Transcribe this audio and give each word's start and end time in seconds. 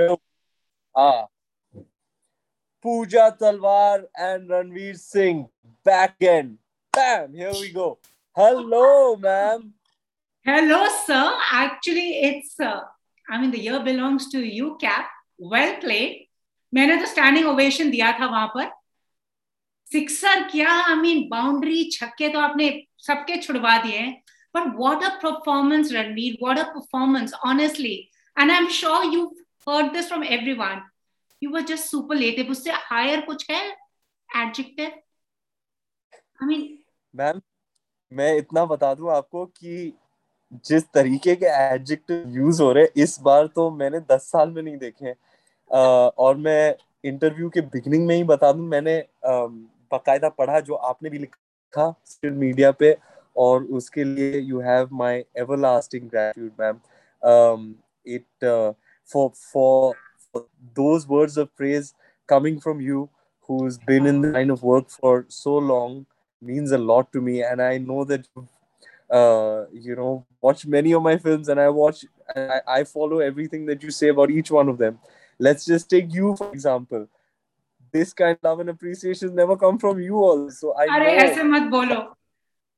हाँ। 0.00 1.26
Pooja 2.84 3.28
Talwar 3.40 4.00
and 4.18 4.52
Ranveer 4.52 4.94
Singh 4.96 5.42
back 5.86 6.22
and 6.22 6.50
bam 6.94 7.34
here 7.36 7.52
we 7.60 7.70
go 7.72 7.88
hello 8.36 9.16
ma'am 9.22 9.62
hello 10.46 10.78
sir 10.96 11.40
actually 11.62 12.08
it's 12.28 12.60
I 12.60 13.38
mean 13.38 13.50
the 13.50 13.54
year 13.58 13.78
belongs 13.88 14.32
to 14.32 14.38
you 14.40 14.70
Kap 14.84 15.08
well 15.52 15.74
play 15.80 16.00
मैंने 16.72 16.96
तो 16.96 17.06
standing 17.06 17.48
ovation 17.48 17.90
दिया 17.90 18.12
था 18.20 18.26
वहाँ 18.26 18.46
पर। 18.54 18.70
Sixer 19.86 20.42
क्या? 20.50 20.70
I 20.88 20.94
mean 20.94 21.28
boundary 21.28 21.82
छक्के 21.90 22.28
तो 22.28 22.38
आपने 22.38 22.70
सबके 23.06 23.36
छुड़वा 23.42 23.76
दिए 23.82 24.06
पर 24.54 24.68
what 24.78 25.02
a 25.04 25.08
performance 25.22 25.92
Ranveer. 25.92 26.36
What 26.42 26.58
a 26.58 26.62
performance 26.72 27.34
honestly 27.46 27.94
and 28.36 28.50
I 28.50 28.56
am 28.56 28.68
sure 28.78 29.04
you 29.14 29.24
heard 29.68 29.92
this 29.92 30.08
from 30.08 30.22
everyone. 30.22 30.82
You 31.42 31.52
were 31.52 31.62
just 31.62 31.90
superlative 31.94 32.50
उससे 32.50 32.72
higher 32.90 33.20
कुछ 33.26 33.50
है, 33.50 33.62
adjective? 34.28 34.92
I 36.42 36.46
mean 36.50 36.66
मैम 37.14 37.40
मैं 38.12 38.36
इतना 38.36 38.64
बता 38.66 38.92
दूँ 38.94 39.10
आपको 39.12 39.44
कि 39.46 39.92
जिस 40.66 40.84
तरीके 40.94 41.34
के 41.36 41.46
एडजेक्टिव 41.46 42.34
यूज़ 42.36 42.60
हो 42.62 42.70
रहे 42.72 43.02
इस 43.02 43.18
बार 43.22 43.46
तो 43.54 43.70
मैंने 43.70 44.00
दस 44.12 44.30
साल 44.32 44.50
में 44.50 44.62
नहीं 44.62 44.76
देखे 44.76 45.06
हैं। 45.06 45.14
और 46.18 46.36
मैं 46.36 46.74
इंटरव्यू 47.04 47.48
के 47.54 47.60
बिगनिंग 47.74 48.06
में 48.06 48.14
ही 48.14 48.24
बता 48.24 48.52
दूँ, 48.52 48.66
मैंने 48.68 48.96
बकायदा 49.24 50.28
पढ़ा 50.28 50.60
जो 50.60 50.74
आपने 50.74 51.10
भी 51.10 51.18
लिखा 51.18 51.90
सोशल 51.90 52.34
मीडिया 52.34 52.70
पे, 52.72 52.96
और 53.36 53.64
उसके 53.78 54.04
लिए 54.04 54.38
you 54.40 54.60
have 54.60 54.88
my 54.92 55.24
everlasting 55.38 56.08
gratitude 56.10 56.52
ma'am 56.60 57.74
it 58.06 58.46
for 59.13 59.29
for 59.51 59.95
those 60.77 61.07
words 61.07 61.37
of 61.37 61.49
praise 61.55 61.93
coming 62.27 62.59
from 62.59 62.79
you 62.81 63.09
who's 63.47 63.77
been 63.89 64.07
in 64.11 64.21
the 64.21 64.29
line 64.35 64.49
of 64.49 64.63
work 64.63 64.89
for 64.89 65.25
so 65.27 65.55
long 65.57 66.05
means 66.41 66.71
a 66.71 66.77
lot 66.77 67.11
to 67.11 67.21
me 67.21 67.35
and 67.43 67.61
i 67.61 67.77
know 67.77 68.03
that 68.03 68.27
uh, 69.09 69.65
you 69.71 69.95
know 69.95 70.25
watch 70.41 70.65
many 70.65 70.93
of 70.93 71.03
my 71.03 71.17
films 71.17 71.49
and 71.49 71.59
i 71.59 71.69
watch 71.69 72.05
I, 72.35 72.61
I 72.77 72.83
follow 72.83 73.19
everything 73.19 73.65
that 73.67 73.83
you 73.83 73.91
say 73.91 74.09
about 74.09 74.31
each 74.31 74.49
one 74.49 74.69
of 74.69 74.77
them 74.77 74.99
let's 75.39 75.65
just 75.65 75.89
take 75.89 76.13
you 76.13 76.35
for 76.35 76.51
example 76.51 77.07
this 77.91 78.13
kind 78.13 78.37
of 78.37 78.43
love 78.43 78.59
and 78.59 78.69
appreciation 78.69 79.35
never 79.35 79.55
come 79.55 79.77
from 79.77 79.99
you 79.99 80.17
also 80.17 80.73
i 80.73 80.87
Are, 80.87 80.99
know 81.03 81.13
aise 81.25 81.43
mat 81.53 81.69
bolo 81.77 82.01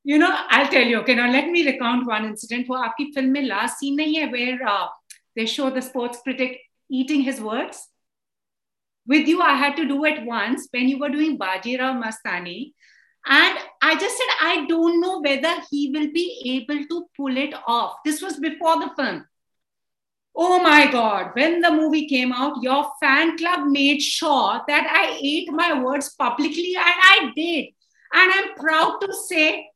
you 0.04 0.18
know 0.18 0.34
i'll 0.50 0.68
tell 0.68 0.94
you 0.94 1.00
okay 1.00 1.16
now 1.16 1.30
let 1.32 1.50
me 1.50 1.66
recount 1.72 2.06
one 2.16 2.26
incident 2.32 2.68
wo 2.74 2.82
aapki 2.88 3.08
film 3.18 3.32
mein 3.38 3.48
last 3.54 3.84
scene 3.84 3.98
nahi 4.02 4.20
hai 4.24 4.28
where 4.36 4.68
uh, 4.74 4.88
they 5.37 5.47
show 5.47 5.71
the 5.71 5.83
sports 5.83 6.21
critic 6.23 6.61
eating 6.91 7.23
his 7.23 7.41
words. 7.41 7.87
With 9.07 9.27
you 9.29 9.41
i 9.43 9.55
had 9.55 9.77
to 9.77 9.87
do 9.87 10.05
it 10.05 10.25
once 10.25 10.69
when 10.71 10.89
you 10.89 10.99
were 10.99 11.09
doing 11.09 11.39
bajirao 11.39 12.03
mastani. 12.03 12.73
And 13.27 13.59
i 13.83 13.95
just 13.95 14.17
said 14.17 14.37
i 14.43 14.67
don't 14.67 15.01
know 15.01 15.21
whether 15.21 15.55
he 15.71 15.91
will 15.91 16.13
be 16.13 16.27
able 16.57 16.85
to 16.87 17.07
pull 17.17 17.37
it 17.37 17.55
off. 17.67 17.97
This 18.05 18.23
was 18.23 18.39
before 18.39 18.79
the 18.81 18.91
film. 18.97 19.25
Oh 20.35 20.63
my 20.63 20.91
God, 20.91 21.33
when 21.35 21.61
the 21.61 21.71
movie 21.71 22.07
came 22.09 22.33
out, 22.33 22.63
your 22.63 22.87
fan 23.01 23.37
club 23.37 23.67
made 23.67 24.01
sure 24.01 24.61
that 24.69 24.87
I 24.91 25.19
ate 25.21 25.51
my 25.53 25.83
words 25.83 26.15
publicly, 26.15 26.77
and 26.77 26.85
I 26.87 27.33
did. 27.35 27.67
And 28.13 28.33
I'm 28.33 28.55
proud 28.55 29.01
to 29.01 29.13
say, 29.13 29.69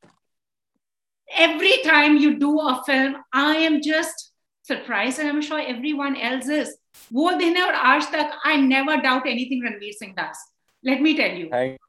every 1.36 1.82
time 1.82 2.16
you 2.16 2.38
do 2.38 2.60
a 2.60 2.82
film, 2.86 3.16
I 3.32 3.56
am 3.56 3.82
just 3.82 4.32
surprised, 4.63 5.19
and 5.19 5.27
I'm 5.27 5.41
sure 5.41 5.59
everyone 5.59 6.15
else 6.15 6.47
is. 6.47 6.75
वो 7.13 7.31
दिन 7.39 7.57
और 7.61 7.73
आज 7.73 8.11
तक 8.13 8.31
I 8.45 8.57
never 8.57 8.97
doubt 9.01 9.27
anything 9.27 9.63
Ranveer 9.63 9.93
Singh 9.93 10.15
does. 10.15 10.37
Let 10.83 11.01
me 11.01 11.15
tell 11.17 11.35
you. 11.41 11.49
Thank, 11.49 11.79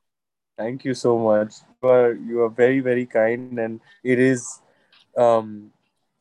thank 0.59 0.85
you 0.85 0.95
so 0.95 1.19
much. 1.19 1.55
You 1.83 1.89
are 1.89 2.13
you 2.13 2.43
are 2.43 2.51
very 2.51 2.81
very 2.81 3.07
kind, 3.07 3.59
and 3.59 3.81
it 4.05 4.19
is 4.19 4.61
um, 5.17 5.73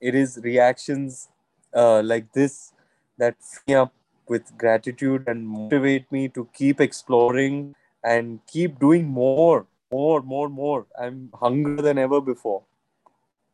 it 0.01 0.15
is 0.15 0.39
reactions 0.43 1.27
uh, 1.73 2.01
like 2.03 2.31
this 2.33 2.73
that 3.17 3.35
fill 3.41 3.63
me 3.67 3.75
up 3.75 3.93
with 4.27 4.55
gratitude 4.57 5.27
and 5.27 5.47
motivate 5.47 6.11
me 6.11 6.27
to 6.29 6.47
keep 6.53 6.79
exploring 6.79 7.75
and 8.03 8.39
keep 8.47 8.79
doing 8.79 9.07
more, 9.07 9.65
more, 9.91 10.21
more, 10.21 10.49
more. 10.49 10.85
I'm 11.01 11.29
hungrier 11.33 11.81
than 11.81 11.97
ever 11.97 12.21
before. 12.21 12.63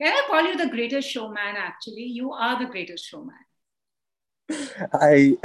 Can 0.00 0.12
I 0.14 0.22
call 0.26 0.42
you 0.42 0.56
the 0.56 0.68
greatest 0.68 1.10
showman? 1.10 1.56
Actually, 1.56 2.04
you 2.04 2.32
are 2.32 2.58
the 2.58 2.70
greatest 2.70 3.04
showman. 3.06 3.34
I, 4.94 5.36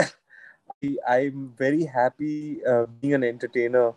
I'm 1.08 1.54
very 1.58 1.84
happy 1.84 2.64
uh, 2.66 2.86
being 2.86 3.16
an 3.16 3.24
entertainer. 3.26 3.94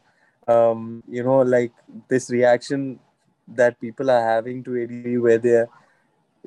Um, 0.49 1.05
you 1.09 1.23
know, 1.23 1.43
like 1.43 1.73
this 2.09 2.29
reaction 2.31 2.99
that 3.47 3.81
people 3.81 4.11
are 4.11 4.21
having 4.21 4.65
to 4.65 4.77
83 4.77 5.19
where 5.19 5.39
they're 5.39 5.69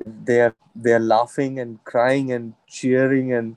they're 0.04 0.54
they're 0.74 1.00
laughing 1.00 1.58
and 1.58 1.82
crying 1.84 2.32
and 2.32 2.54
cheering 2.68 3.32
and 3.32 3.56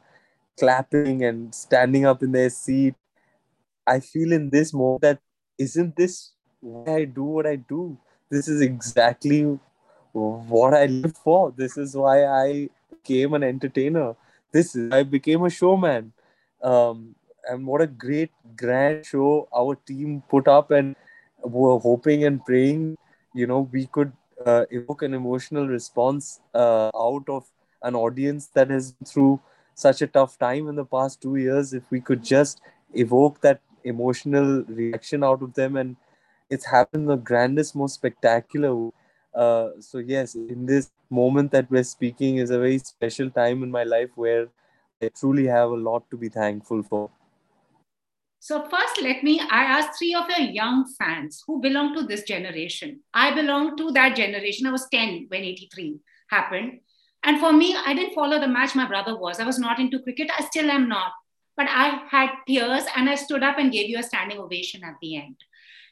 clapping 0.57 1.23
and 1.23 1.53
standing 1.53 2.05
up 2.05 2.23
in 2.23 2.31
their 2.31 2.49
seat 2.49 2.95
i 3.87 3.99
feel 3.99 4.31
in 4.33 4.49
this 4.49 4.73
moment 4.73 5.01
that 5.01 5.19
isn't 5.57 5.95
this 5.95 6.31
why 6.59 6.95
i 6.95 7.05
do 7.05 7.23
what 7.23 7.45
i 7.45 7.55
do 7.55 7.97
this 8.29 8.47
is 8.47 8.61
exactly 8.61 9.57
what 10.15 10.73
i 10.73 10.85
live 10.85 11.15
for. 11.17 11.51
This 11.51 11.77
is 11.77 11.95
why 11.95 12.25
i 12.25 12.69
became 12.89 13.33
an 13.33 13.43
entertainer. 13.43 14.15
This 14.51 14.75
is 14.75 14.91
i 14.91 15.03
became 15.03 15.43
a 15.45 15.49
showman. 15.49 16.13
Um, 16.63 17.15
and 17.47 17.67
what 17.67 17.81
a 17.81 17.87
great 17.87 18.31
grand 18.55 19.05
show 19.05 19.47
our 19.55 19.75
team 19.75 20.23
put 20.29 20.47
up 20.47 20.71
and 20.71 20.95
we're 21.43 21.77
hoping 21.79 22.23
and 22.23 22.43
praying 22.43 22.97
you 23.33 23.45
know 23.45 23.69
we 23.71 23.85
could 23.85 24.11
uh, 24.45 24.65
evoke 24.71 25.03
an 25.03 25.13
emotional 25.13 25.67
response 25.67 26.39
uh, 26.55 26.89
out 26.95 27.25
of 27.27 27.45
an 27.83 27.95
audience 27.95 28.47
that 28.47 28.69
has 28.69 28.95
through 29.05 29.39
such 29.75 30.01
a 30.01 30.07
tough 30.07 30.37
time 30.39 30.67
in 30.67 30.75
the 30.75 30.85
past 30.85 31.21
two 31.21 31.35
years. 31.35 31.73
If 31.73 31.91
we 31.91 31.99
could 32.01 32.23
just 32.23 32.61
evoke 32.93 33.41
that 33.41 33.61
emotional 33.83 34.63
reaction 34.67 35.23
out 35.23 35.41
of 35.43 35.53
them 35.53 35.75
and 35.75 35.95
it's 36.49 36.65
happened 36.65 37.09
the 37.09 37.17
grandest 37.17 37.75
most 37.75 37.95
spectacular 37.95 38.89
uh, 39.35 39.69
so 39.79 39.97
yes 39.97 40.35
in 40.35 40.65
this 40.65 40.91
moment 41.09 41.51
that 41.51 41.69
we're 41.69 41.83
speaking 41.83 42.37
is 42.37 42.49
a 42.49 42.59
very 42.59 42.77
special 42.77 43.29
time 43.29 43.63
in 43.63 43.71
my 43.71 43.83
life 43.83 44.09
where 44.15 44.47
i 45.01 45.09
truly 45.19 45.45
have 45.45 45.69
a 45.69 45.81
lot 45.89 46.09
to 46.09 46.17
be 46.17 46.29
thankful 46.29 46.81
for 46.83 47.09
so, 48.45 48.61
first, 48.69 49.01
let 49.01 49.23
me 49.23 49.39
I 49.39 49.63
ask 49.63 49.97
three 49.97 50.13
of 50.13 50.29
your 50.29 50.47
young 50.47 50.85
fans 50.99 51.43
who 51.47 51.59
belong 51.59 51.95
to 51.95 52.03
this 52.03 52.21
generation. 52.21 52.99
I 53.11 53.33
belong 53.33 53.75
to 53.77 53.89
that 53.93 54.15
generation. 54.15 54.67
I 54.67 54.71
was 54.71 54.87
10 54.91 55.25
when 55.29 55.41
83 55.41 55.97
happened. 56.29 56.81
And 57.23 57.39
for 57.39 57.51
me, 57.51 57.75
I 57.75 57.95
didn't 57.95 58.13
follow 58.13 58.39
the 58.39 58.47
match 58.47 58.75
my 58.75 58.87
brother 58.87 59.17
was. 59.17 59.39
I 59.39 59.45
was 59.45 59.57
not 59.57 59.79
into 59.79 59.99
cricket. 59.99 60.29
I 60.37 60.43
still 60.45 60.69
am 60.69 60.87
not. 60.87 61.11
But 61.57 61.69
I 61.71 62.03
had 62.11 62.29
tears 62.45 62.83
and 62.95 63.09
I 63.09 63.15
stood 63.15 63.41
up 63.41 63.57
and 63.57 63.71
gave 63.71 63.89
you 63.89 63.97
a 63.97 64.03
standing 64.03 64.37
ovation 64.37 64.83
at 64.83 64.97
the 65.01 65.15
end. 65.15 65.37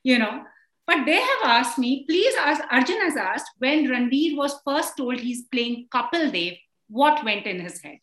You 0.03 0.19
know, 0.19 0.43
but 0.85 1.05
they 1.05 1.19
have 1.19 1.43
asked 1.43 1.79
me, 1.79 2.05
please 2.07 2.33
ask, 2.39 2.61
Arjun 2.71 3.01
has 3.01 3.15
asked, 3.15 3.51
when 3.57 3.87
Ranveer 3.87 4.35
was 4.35 4.59
first 4.65 4.97
told 4.97 5.19
he's 5.19 5.43
playing 5.43 5.87
Kapil 5.93 6.31
Dev, 6.31 6.57
what 6.87 7.23
went 7.23 7.45
in 7.45 7.61
his 7.61 7.81
head? 7.81 7.99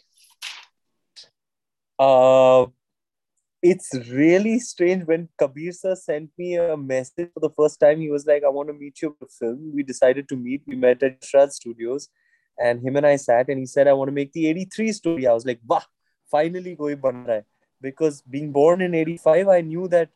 Uh, 1.99 2.67
it's 3.63 3.91
really 4.11 4.59
strange 4.59 5.05
when 5.05 5.29
Kabir 5.39 5.73
sir 5.73 5.95
sent 5.95 6.31
me 6.39 6.57
a 6.57 6.77
message 6.77 7.29
for 7.35 7.41
the 7.41 7.51
first 7.51 7.79
time. 7.79 8.01
He 8.01 8.09
was 8.09 8.25
like, 8.25 8.43
I 8.43 8.49
want 8.49 8.69
to 8.71 8.73
meet 8.73 9.03
you 9.03 9.15
for 9.19 9.29
film. 9.29 9.73
We 9.75 9.83
decided 9.83 10.29
to 10.31 10.37
meet. 10.37 10.63
We 10.67 10.77
met 10.77 11.03
at 11.03 11.23
Shrad 11.23 11.53
Studios 11.53 12.09
and 12.59 12.83
him 12.83 12.97
and 12.97 13.07
I 13.07 13.17
sat 13.17 13.49
and 13.49 13.59
he 13.59 13.67
said, 13.67 13.87
I 13.87 13.93
want 13.93 14.09
to 14.09 14.13
make 14.13 14.33
the 14.33 14.49
83 14.49 14.93
story. 14.93 15.27
I 15.27 15.35
was 15.35 15.45
like, 15.45 15.61
Bah, 15.63 15.83
finally 16.31 16.75
koi 16.75 16.97
ban 16.97 17.45
Because 17.81 18.23
being 18.23 18.51
born 18.51 18.81
in 18.81 18.95
85, 18.95 19.49
I 19.49 19.61
knew 19.61 19.89
that 19.89 20.09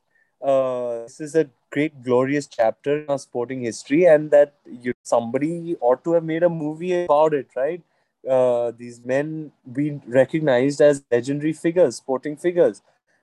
uh, 0.42 1.02
this 1.02 1.20
is 1.20 1.34
a 1.34 1.48
great, 1.70 2.02
glorious 2.02 2.46
chapter 2.46 2.98
in 2.98 3.06
our 3.08 3.18
sporting 3.18 3.62
history 3.62 4.04
and 4.04 4.30
that 4.30 4.54
you, 4.66 4.94
somebody 5.02 5.76
ought 5.80 6.04
to 6.04 6.12
have 6.14 6.24
made 6.24 6.42
a 6.42 6.48
movie 6.48 7.04
about 7.04 7.34
it, 7.34 7.48
right? 7.56 7.82
Uh, 8.28 8.72
these 8.76 9.04
men 9.04 9.52
being 9.72 10.02
recognized 10.06 10.80
as 10.80 11.04
legendary 11.10 11.52
figures, 11.52 11.96
sporting 11.96 12.36
figures 12.36 12.80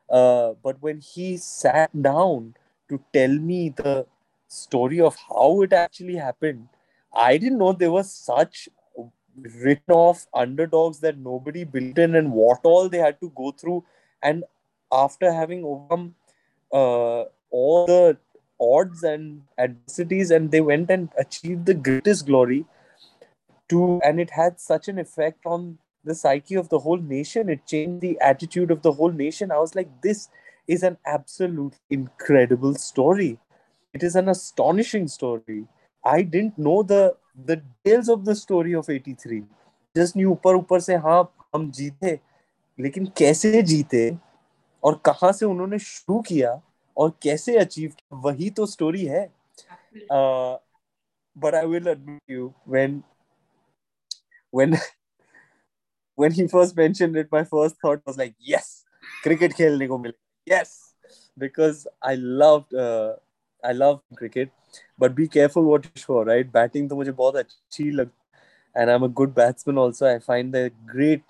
uh, 0.10 0.54
but 0.62 0.82
when 0.82 1.00
he 1.00 1.38
sat 1.38 1.90
down 2.02 2.56
to 2.90 3.00
tell 3.14 3.30
me 3.34 3.70
the 3.70 4.06
story 4.48 5.00
of 5.00 5.16
how 5.30 5.62
it 5.62 5.72
actually 5.74 6.16
happened, 6.16 6.68
I 7.14 7.38
didn't 7.38 7.60
know 7.60 7.72
there 7.74 7.92
was 7.92 8.12
such 8.12 8.68
written 9.38 9.94
off 9.94 10.28
underdogs 10.34 11.00
that 11.00 11.18
nobody 11.18 11.64
built 11.64 11.98
in 11.98 12.16
and 12.16 12.34
what 12.34 12.60
all 12.64 12.90
they 12.90 12.98
had 12.98 13.20
to 13.22 13.30
go 13.36 13.52
through. 13.52 13.86
And 14.22 14.44
after 14.92 15.32
having 15.32 15.64
overcome 15.64 16.16
uh, 16.73 17.25
all 17.51 17.87
the 17.87 18.17
odds 18.61 19.03
and 19.03 19.43
adversities, 19.59 20.31
and 20.31 20.51
they 20.51 20.61
went 20.61 20.91
and 20.91 21.09
achieved 21.19 21.67
the 21.67 21.75
greatest 21.75 22.27
glory. 22.27 22.65
To 23.69 24.01
and 24.05 24.21
it 24.21 24.31
had 24.31 24.61
such 24.61 24.89
an 24.89 24.99
effect 24.99 25.45
on 25.45 25.79
the 26.05 26.15
psyche 26.15 26.55
of 26.55 26.69
the 26.69 26.79
whole 26.79 26.99
nation. 26.99 27.49
It 27.49 27.67
changed 27.67 28.01
the 28.01 28.19
attitude 28.21 28.71
of 28.71 28.83
the 28.83 28.93
whole 28.93 29.11
nation. 29.11 29.51
I 29.51 29.59
was 29.59 29.75
like, 29.75 29.89
this 30.03 30.29
is 30.69 30.83
an 30.83 30.99
absolute 31.05 31.75
incredible 31.91 32.75
story. 32.75 33.39
It 33.93 34.03
is 34.03 34.15
an 34.15 34.29
astonishing 34.29 35.09
story. 35.09 35.67
I 36.05 36.23
didn't 36.23 36.59
know 36.59 36.83
the 36.83 37.17
the 37.45 37.57
details 37.57 38.09
of 38.09 38.25
the 38.25 38.35
story 38.35 38.75
of 38.75 38.89
83. 38.89 39.43
Just 39.97 40.17
knew 40.17 40.31
ऊपर 40.31 40.55
ऊपर 40.57 40.81
से 40.81 40.95
हाँ 40.95 41.23
हम 41.55 41.71
जीते 41.71 42.19
लेकिन 42.81 43.07
कैसे 43.19 43.63
जीते 43.63 44.19
और 44.84 45.02
कहाँ 45.06 45.32
से 45.32 45.46
उन्होंने 45.46 45.80
शुरू 45.80 46.20
किया 46.22 46.60
और 46.98 47.18
कैसे 47.24 47.58
अचीव 47.58 47.90
किया 47.90 48.18
वही 48.18 48.50
तो 48.50 48.66
स्टोरी 48.66 49.06
है। 49.06 49.28
But 51.38 51.56
I 51.56 51.66
will 51.66 51.88
admit 51.88 52.32
you 52.32 52.54
when 52.68 53.02
when 54.54 54.76
when 56.18 56.32
he 56.32 56.48
first 56.48 56.78
mention 56.78 57.18
it 57.18 57.30
my 57.34 57.44
first 57.44 57.76
thought 57.86 58.02
was 58.08 58.18
like 58.18 58.36
yes 58.50 58.86
cricket 59.24 59.54
खेलने 59.54 59.88
को 59.88 59.98
मिले 59.98 60.54
yes 60.56 60.80
because 61.38 61.88
I 62.08 62.16
love 62.16 62.66
I 63.64 63.74
love 63.74 64.00
cricket 64.18 64.52
but 65.00 65.12
be 65.12 65.28
careful 65.28 65.64
what 65.64 65.86
you 65.86 66.00
sure 66.00 66.28
right 66.28 66.52
batting 66.54 66.90
तो 66.90 66.96
मुझे 66.96 67.12
बहुत 67.12 67.36
अच्छी 67.36 67.90
लग 67.92 68.10
and 68.76 68.90
I 68.90 68.96
am 68.96 69.04
a 69.04 69.08
good 69.14 69.34
batsman 69.34 69.78
also 69.78 70.06
I 70.06 70.18
find 70.20 70.56
the 70.56 70.70
great 70.86 71.24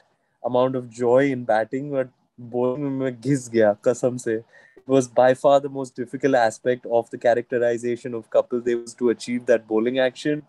amount 0.44 0.75
of 0.75 0.86
joy 0.95 1.31
in 1.31 1.44
batting 1.44 1.92
but 1.92 2.09
bowling 2.49 2.99
में 2.99 3.21
घिस 3.21 3.49
गया 3.49 3.73
कसम 3.85 4.17
से 4.17 4.43
was 4.88 5.07
by 5.07 5.33
far 5.33 5.59
the 5.59 5.69
most 5.69 5.95
difficult 5.95 6.35
aspect 6.35 6.85
of 6.99 7.09
the 7.11 7.17
characterization 7.17 8.15
of 8.15 8.29
Kapil 8.29 8.63
Dev 8.65 8.79
was 8.81 8.95
to 9.01 9.09
achieve 9.09 9.45
that 9.45 9.67
bowling 9.67 9.99
action 9.99 10.41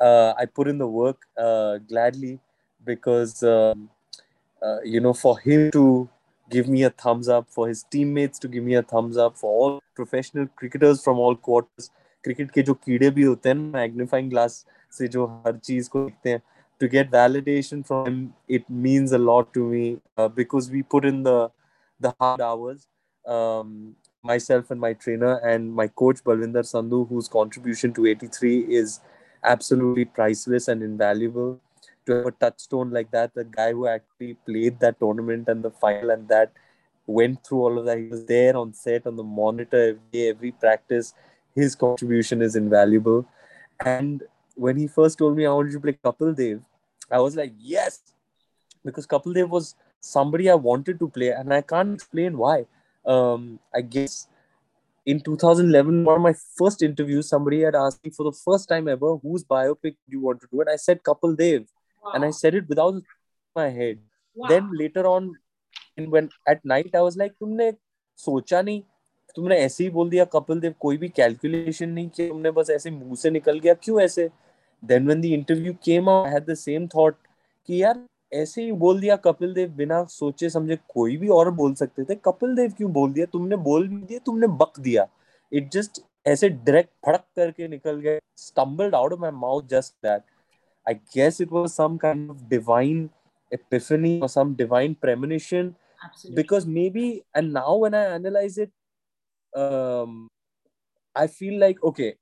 uh, 0.00 0.34
I 0.36 0.46
put 0.46 0.68
in 0.68 0.78
the 0.78 0.86
work 0.86 1.26
uh, 1.36 1.78
gladly 1.78 2.38
because 2.84 3.42
um, 3.42 3.88
uh, 4.62 4.78
you 4.84 5.00
know 5.00 5.12
for 5.12 5.38
him 5.38 5.70
to 5.72 6.08
give 6.50 6.68
me 6.68 6.82
a 6.82 6.90
thumbs 6.90 7.28
up, 7.28 7.46
for 7.50 7.68
his 7.68 7.82
teammates 7.82 8.38
to 8.38 8.48
give 8.48 8.64
me 8.64 8.74
a 8.74 8.82
thumbs 8.82 9.16
up, 9.16 9.36
for 9.36 9.50
all 9.50 9.82
professional 9.94 10.46
cricketers 10.56 11.02
from 11.02 11.18
all 11.18 11.36
quarters. 11.36 11.90
Cricket 12.24 12.50
के 12.50 12.62
जो 12.62 12.74
कीड़े 12.74 13.08
भी 13.16 13.22
होते 13.22 13.48
हैं 13.48 13.56
magnifying 13.56 14.30
glass 14.30 14.54
से 14.92 15.08
जो 15.08 15.26
हर 15.26 15.56
चीज़ 15.56 15.88
को 15.90 16.04
देखते 16.04 16.30
हैं 16.30 16.40
to 16.80 16.88
get 16.88 17.10
validation 17.10 17.86
from 17.86 18.06
him 18.06 18.34
it 18.48 18.68
means 18.70 19.12
a 19.12 19.18
lot 19.18 19.52
to 19.52 19.64
me 19.68 19.98
uh, 20.16 20.28
because 20.28 20.70
we 20.70 20.82
put 20.82 21.04
in 21.04 21.22
the 21.22 21.50
the 22.00 22.14
hard 22.20 22.40
hours 22.40 22.86
um, 23.26 23.94
myself 24.22 24.70
and 24.70 24.80
my 24.80 24.92
trainer 24.92 25.36
and 25.38 25.72
my 25.74 25.88
coach 26.02 26.22
balvinder 26.24 26.64
sandhu 26.72 27.06
whose 27.08 27.28
contribution 27.28 27.92
to 27.92 28.06
83 28.06 28.58
is 28.82 29.00
absolutely 29.44 30.04
priceless 30.04 30.68
and 30.68 30.82
invaluable 30.82 31.60
to 32.08 32.16
have 32.16 32.26
a 32.26 32.30
touchstone 32.32 32.90
like 32.90 33.10
that. 33.10 33.34
The 33.34 33.44
guy 33.44 33.72
who 33.72 33.86
actually 33.86 34.34
played 34.46 34.80
that 34.80 34.98
tournament 34.98 35.48
and 35.48 35.62
the 35.62 35.70
final 35.70 36.10
and 36.10 36.28
that 36.28 36.52
went 37.06 37.46
through 37.46 37.62
all 37.62 37.78
of 37.78 37.84
that. 37.86 37.98
He 37.98 38.08
was 38.08 38.24
there 38.24 38.56
on 38.56 38.72
set 38.74 39.06
on 39.06 39.16
the 39.16 39.22
monitor 39.22 39.82
every 39.90 40.10
day, 40.12 40.28
every 40.28 40.52
practice. 40.52 41.14
His 41.54 41.74
contribution 41.74 42.42
is 42.42 42.56
invaluable. 42.56 43.26
And 43.84 44.22
when 44.57 44.77
he 44.77 44.87
first 44.87 45.17
told 45.17 45.37
me 45.37 45.45
I 45.45 45.51
wanted 45.51 45.71
to 45.73 45.79
play 45.79 45.93
Kapil 45.93 46.35
Dev, 46.35 46.61
I 47.11 47.19
was 47.19 47.35
like, 47.35 47.53
yes, 47.59 48.01
because 48.83 49.07
Kapil 49.07 49.33
Dev 49.33 49.49
was 49.49 49.75
somebody 49.99 50.49
I 50.49 50.55
wanted 50.55 50.99
to 50.99 51.09
play, 51.09 51.29
and 51.29 51.53
I 51.53 51.61
can't 51.61 51.93
explain 51.93 52.37
why. 52.37 52.65
Um, 53.05 53.59
I 53.73 53.81
guess 53.81 54.27
in 55.05 55.19
2011, 55.19 56.05
one 56.05 56.15
of 56.15 56.21
my 56.21 56.33
first 56.57 56.81
interviews, 56.81 57.27
somebody 57.27 57.61
had 57.61 57.75
asked 57.75 58.03
me 58.03 58.11
for 58.11 58.23
the 58.23 58.31
first 58.31 58.69
time 58.69 58.87
ever, 58.87 59.15
whose 59.17 59.43
biopic 59.43 59.95
do 60.07 60.17
you 60.17 60.21
want 60.21 60.41
to 60.41 60.47
do? 60.51 60.61
And 60.61 60.69
I 60.69 60.77
said 60.77 61.03
Kapil 61.03 61.37
Dev. 61.37 61.65
Wow. 62.03 62.11
And 62.13 62.25
I 62.25 62.31
said 62.31 62.55
it 62.55 62.67
without 62.67 63.01
my 63.55 63.69
head. 63.69 63.99
Wow. 64.35 64.47
Then 64.49 64.69
later 64.73 65.05
on, 65.05 65.35
when 65.97 66.29
at 66.47 66.63
night, 66.65 66.95
I 66.95 67.01
was 67.01 67.17
like, 67.17 67.33
तुमने 67.39 67.71
सोचा 68.17 68.61
नहीं 68.61 68.81
तुमने 69.35 69.57
ऐसे 69.59 69.83
ही 69.83 69.89
बोल 69.89 70.09
दिया 70.09 70.25
कपिल 70.33 70.59
देव 70.59 70.73
कोई 70.79 70.97
भी 70.97 71.09
calculation 71.09 71.89
नहीं 71.89 72.09
किया 72.09 72.27
तुमने 72.27 72.51
बस 72.51 72.69
ऐसे 72.69 72.91
मुंह 72.91 73.15
से 73.21 73.29
निकल 73.29 73.59
गया 73.59 73.73
क्यों 73.83 74.01
ऐसे 74.01 74.29
then 74.82 75.06
when 75.06 75.20
the 75.20 75.24
interview 75.24 75.72
came 75.84 76.08
I 76.10 76.30
had 76.30 76.50
the 76.50 76.54
same 76.54 76.86
thought 76.88 77.16
कि 77.68 77.82
यार 77.82 78.04
ऐसे 78.32 78.62
ही 78.62 78.72
बोल 78.72 79.00
दिया 79.00 79.16
कपिल 79.16 79.54
देव 79.54 79.70
बिना 79.76 80.02
सोचे 80.04 80.50
समझे 80.50 80.76
कोई 80.88 81.16
भी 81.16 81.28
और 81.28 81.50
बोल 81.50 81.74
सकते 81.74 82.04
थे। 82.04 82.14
कपिल 82.24 82.54
देव 82.56 82.72
क्यों 82.76 82.92
बोल 82.92 83.12
दिया? 83.12 83.26
तुमने 83.26 83.56
बोल 83.56 83.88
नहीं 83.88 84.04
दिया 84.04 84.18
तुमने 84.26 84.46
बक 84.62 84.80
दिया। 84.80 85.06
इट 85.52 85.70
जस्ट 85.72 86.00
ऐसे 86.26 86.48
डायरेक्ट 86.48 86.90
फड़क 87.06 87.24
करके 87.36 87.68
निकल 87.68 88.00
गए। 88.00 88.18
Stumbled 88.36 88.94
out 88.94 89.12
of 89.12 89.20
my 89.20 89.30
mouth 89.30 89.68
just 89.70 89.94
that 90.06 90.22
I 90.88 90.94
guess 91.14 91.40
it 91.40 91.52
was 91.52 91.68
some 91.70 91.96
kind 91.96 92.30
of 92.30 92.44
divine 92.48 93.08
epiphany 93.52 94.20
or 94.20 94.28
some 94.28 94.54
divine 94.54 94.94
premonition 94.94 95.74
Absolutely. 96.00 96.36
because 96.36 96.66
maybe 96.66 97.24
and 97.34 97.52
now 97.52 97.76
when 97.76 97.94
i 97.94 98.04
analyze 98.06 98.58
it 98.58 98.70
um 99.52 100.28
i 101.16 101.26
feel 101.26 101.58
like 101.58 101.82
okay 101.82 102.14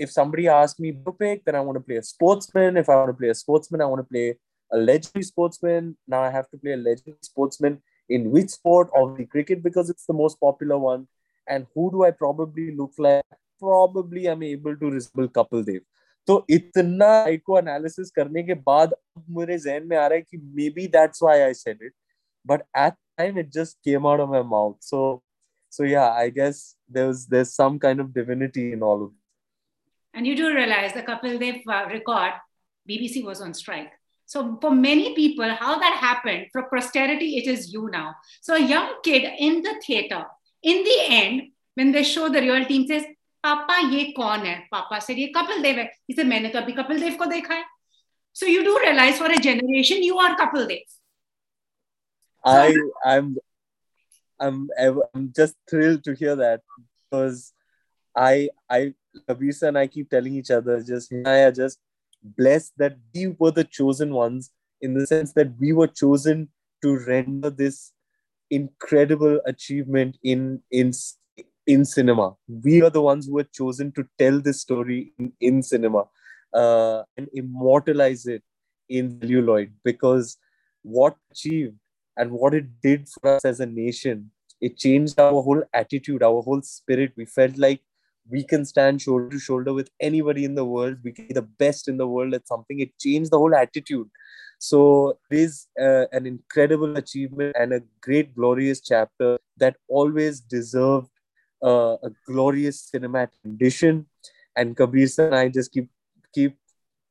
if 0.00 0.10
somebody 0.10 0.48
asks 0.48 0.78
me 0.78 0.90
pick 1.20 1.44
then 1.44 1.54
i 1.54 1.60
want 1.60 1.76
to 1.76 1.86
play 1.90 1.96
a 1.96 2.02
sportsman 2.02 2.76
if 2.76 2.88
i 2.88 2.96
want 2.96 3.08
to 3.08 3.18
play 3.20 3.30
a 3.34 3.38
sportsman 3.42 3.80
i 3.80 3.86
want 3.92 4.02
to 4.06 4.10
play 4.14 4.26
a 4.70 4.78
legendary 4.78 5.22
sportsman. 5.22 5.96
Now 6.06 6.22
I 6.22 6.30
have 6.30 6.48
to 6.50 6.58
play 6.58 6.72
a 6.72 6.76
legendary 6.76 7.18
sportsman 7.22 7.82
in 8.08 8.30
which 8.30 8.50
sport? 8.50 8.90
the 9.16 9.26
cricket 9.26 9.62
because 9.62 9.90
it's 9.90 10.06
the 10.06 10.14
most 10.14 10.40
popular 10.40 10.78
one. 10.78 11.06
And 11.48 11.66
who 11.74 11.90
do 11.90 12.04
I 12.04 12.10
probably 12.10 12.74
look 12.74 12.92
like? 12.98 13.24
Probably 13.60 14.26
I'm 14.26 14.42
able 14.42 14.76
to 14.76 14.90
resemble 14.90 15.28
Kapil 15.28 15.64
Dev. 15.64 15.82
तो 16.26 16.44
इतना 16.50 17.08
psycho 17.24 17.58
analysis 17.58 18.10
करने 18.10 18.42
के 18.42 18.54
बाद 18.66 18.92
अब 18.92 19.24
मेरे 19.36 19.58
जहन 19.58 19.86
में 19.88 19.96
आ 19.96 20.06
रहा 20.06 20.16
है 20.16 20.22
कि 20.22 20.36
may 20.36 20.68
be 20.74 20.86
that's 20.94 21.22
why 21.22 21.40
I 21.40 21.54
said 21.54 21.82
it 21.82 21.92
but 22.46 22.62
at 22.78 22.94
time 23.18 23.38
it 23.38 23.50
just 23.54 23.76
came 23.84 24.06
out 24.06 24.20
of 24.20 24.28
my 24.30 24.42
mouth 24.54 24.74
so 24.84 25.02
so 25.76 25.86
yeah 25.90 26.18
i 26.18 26.26
guess 26.34 26.58
there's 26.96 27.22
there's 27.32 27.52
some 27.60 27.78
kind 27.84 28.02
of 28.02 28.10
divinity 28.18 28.62
in 28.74 28.84
all 28.88 29.00
of 29.06 29.08
it 29.08 29.19
and 30.13 30.27
you 30.27 30.35
do 30.35 30.53
realize 30.53 30.93
the 30.93 31.03
Kapil 31.03 31.39
Dev 31.39 31.61
uh, 31.67 31.85
record, 31.89 32.33
BBC 32.89 33.23
was 33.23 33.41
on 33.41 33.53
strike. 33.53 33.91
So 34.25 34.57
for 34.61 34.71
many 34.71 35.13
people, 35.13 35.49
how 35.55 35.77
that 35.77 35.97
happened 35.99 36.47
for 36.51 36.63
posterity, 36.63 37.37
it 37.37 37.47
is 37.47 37.73
you 37.73 37.89
now. 37.91 38.15
So 38.41 38.55
a 38.55 38.59
young 38.59 38.95
kid 39.03 39.29
in 39.39 39.61
the 39.61 39.75
theater, 39.85 40.23
in 40.63 40.83
the 40.83 40.97
end, 41.07 41.41
when 41.75 41.91
they 41.91 42.03
show 42.03 42.29
the 42.29 42.41
real 42.41 42.65
team 42.65 42.87
says, 42.87 43.03
"Papa, 43.43 43.89
ye 43.91 44.13
kon 44.13 44.45
hai?" 44.45 44.67
Papa 44.71 45.01
said, 45.01 45.17
"Ye 45.17 45.33
Kapil 45.33 45.61
Dev 45.63 45.75
hai." 45.81 45.91
He 46.07 46.13
said, 46.13 46.27
"Maine 46.27 46.51
kabhi 46.51 46.75
Kapil 46.79 46.99
Dev 46.99 47.17
ko 47.17 47.27
dekha 47.33 47.57
hai." 47.57 47.63
So 48.33 48.45
you 48.45 48.63
do 48.63 48.77
realize 48.79 49.17
for 49.17 49.31
a 49.31 49.37
generation, 49.37 50.03
you 50.03 50.17
are 50.17 50.35
Kapil 50.37 50.67
Dev. 50.67 50.79
So, 52.45 52.51
I 52.51 52.75
I'm 53.05 53.37
I'm 54.39 54.69
I'm 54.81 55.31
just 55.35 55.55
thrilled 55.69 56.03
to 56.05 56.13
hear 56.13 56.35
that 56.35 56.61
because 57.09 57.53
I 58.15 58.49
I 58.69 58.93
Kabir 59.27 59.53
and 59.63 59.77
I 59.77 59.87
keep 59.87 60.09
telling 60.09 60.35
each 60.35 60.51
other 60.51 60.81
just 60.81 61.11
yeah 61.11 61.51
just 61.51 61.79
blessed 62.23 62.73
that 62.77 62.97
we 63.13 63.27
were 63.39 63.51
the 63.51 63.63
chosen 63.63 64.13
ones 64.13 64.51
in 64.81 64.93
the 64.93 65.07
sense 65.07 65.33
that 65.33 65.51
we 65.59 65.73
were 65.73 65.87
chosen 65.87 66.49
to 66.81 66.97
render 67.07 67.49
this 67.49 67.91
incredible 68.49 69.39
achievement 69.45 70.17
in 70.23 70.61
in 70.71 70.91
in 71.67 71.85
cinema. 71.85 72.35
We 72.47 72.81
are 72.81 72.89
the 72.89 73.01
ones 73.01 73.27
who 73.27 73.33
were 73.33 73.47
chosen 73.59 73.91
to 73.93 74.05
tell 74.17 74.41
this 74.41 74.61
story 74.61 75.13
in, 75.19 75.31
in 75.39 75.63
cinema 75.63 76.05
uh, 76.53 77.03
and 77.17 77.29
immortalize 77.33 78.25
it 78.25 78.43
in 78.89 79.19
celluloid 79.21 79.71
because 79.83 80.37
what 80.81 81.15
achieved 81.31 81.75
and 82.17 82.31
what 82.31 82.53
it 82.53 82.65
did 82.81 83.07
for 83.07 83.35
us 83.35 83.45
as 83.45 83.59
a 83.59 83.65
nation, 83.65 84.31
it 84.59 84.77
changed 84.77 85.19
our 85.19 85.41
whole 85.41 85.63
attitude, 85.73 86.23
our 86.23 86.41
whole 86.41 86.61
spirit. 86.61 87.13
We 87.15 87.25
felt 87.25 87.57
like 87.57 87.81
we 88.28 88.42
can 88.42 88.64
stand 88.64 89.00
shoulder 89.00 89.28
to 89.28 89.38
shoulder 89.38 89.72
with 89.72 89.88
anybody 90.00 90.44
in 90.44 90.54
the 90.54 90.64
world 90.64 90.96
we 91.04 91.12
can 91.12 91.26
be 91.28 91.34
the 91.34 91.48
best 91.64 91.88
in 91.88 91.96
the 91.96 92.06
world 92.06 92.34
at 92.34 92.46
something 92.46 92.80
it 92.80 92.98
changed 92.98 93.30
the 93.30 93.38
whole 93.38 93.54
attitude 93.54 94.08
so 94.58 95.18
it 95.30 95.38
is 95.38 95.66
uh, 95.80 96.06
an 96.12 96.26
incredible 96.26 96.96
achievement 96.96 97.54
and 97.58 97.72
a 97.72 97.80
great 98.00 98.34
glorious 98.34 98.80
chapter 98.80 99.38
that 99.58 99.76
always 99.88 100.40
deserved 100.40 101.10
uh, 101.62 101.96
a 102.02 102.10
glorious 102.26 102.90
cinematic 102.92 103.44
edition 103.44 104.06
and 104.56 104.76
kabir 104.76 105.08
and 105.18 105.34
i 105.34 105.48
just 105.48 105.72
keep 105.72 105.88
keep 106.34 106.56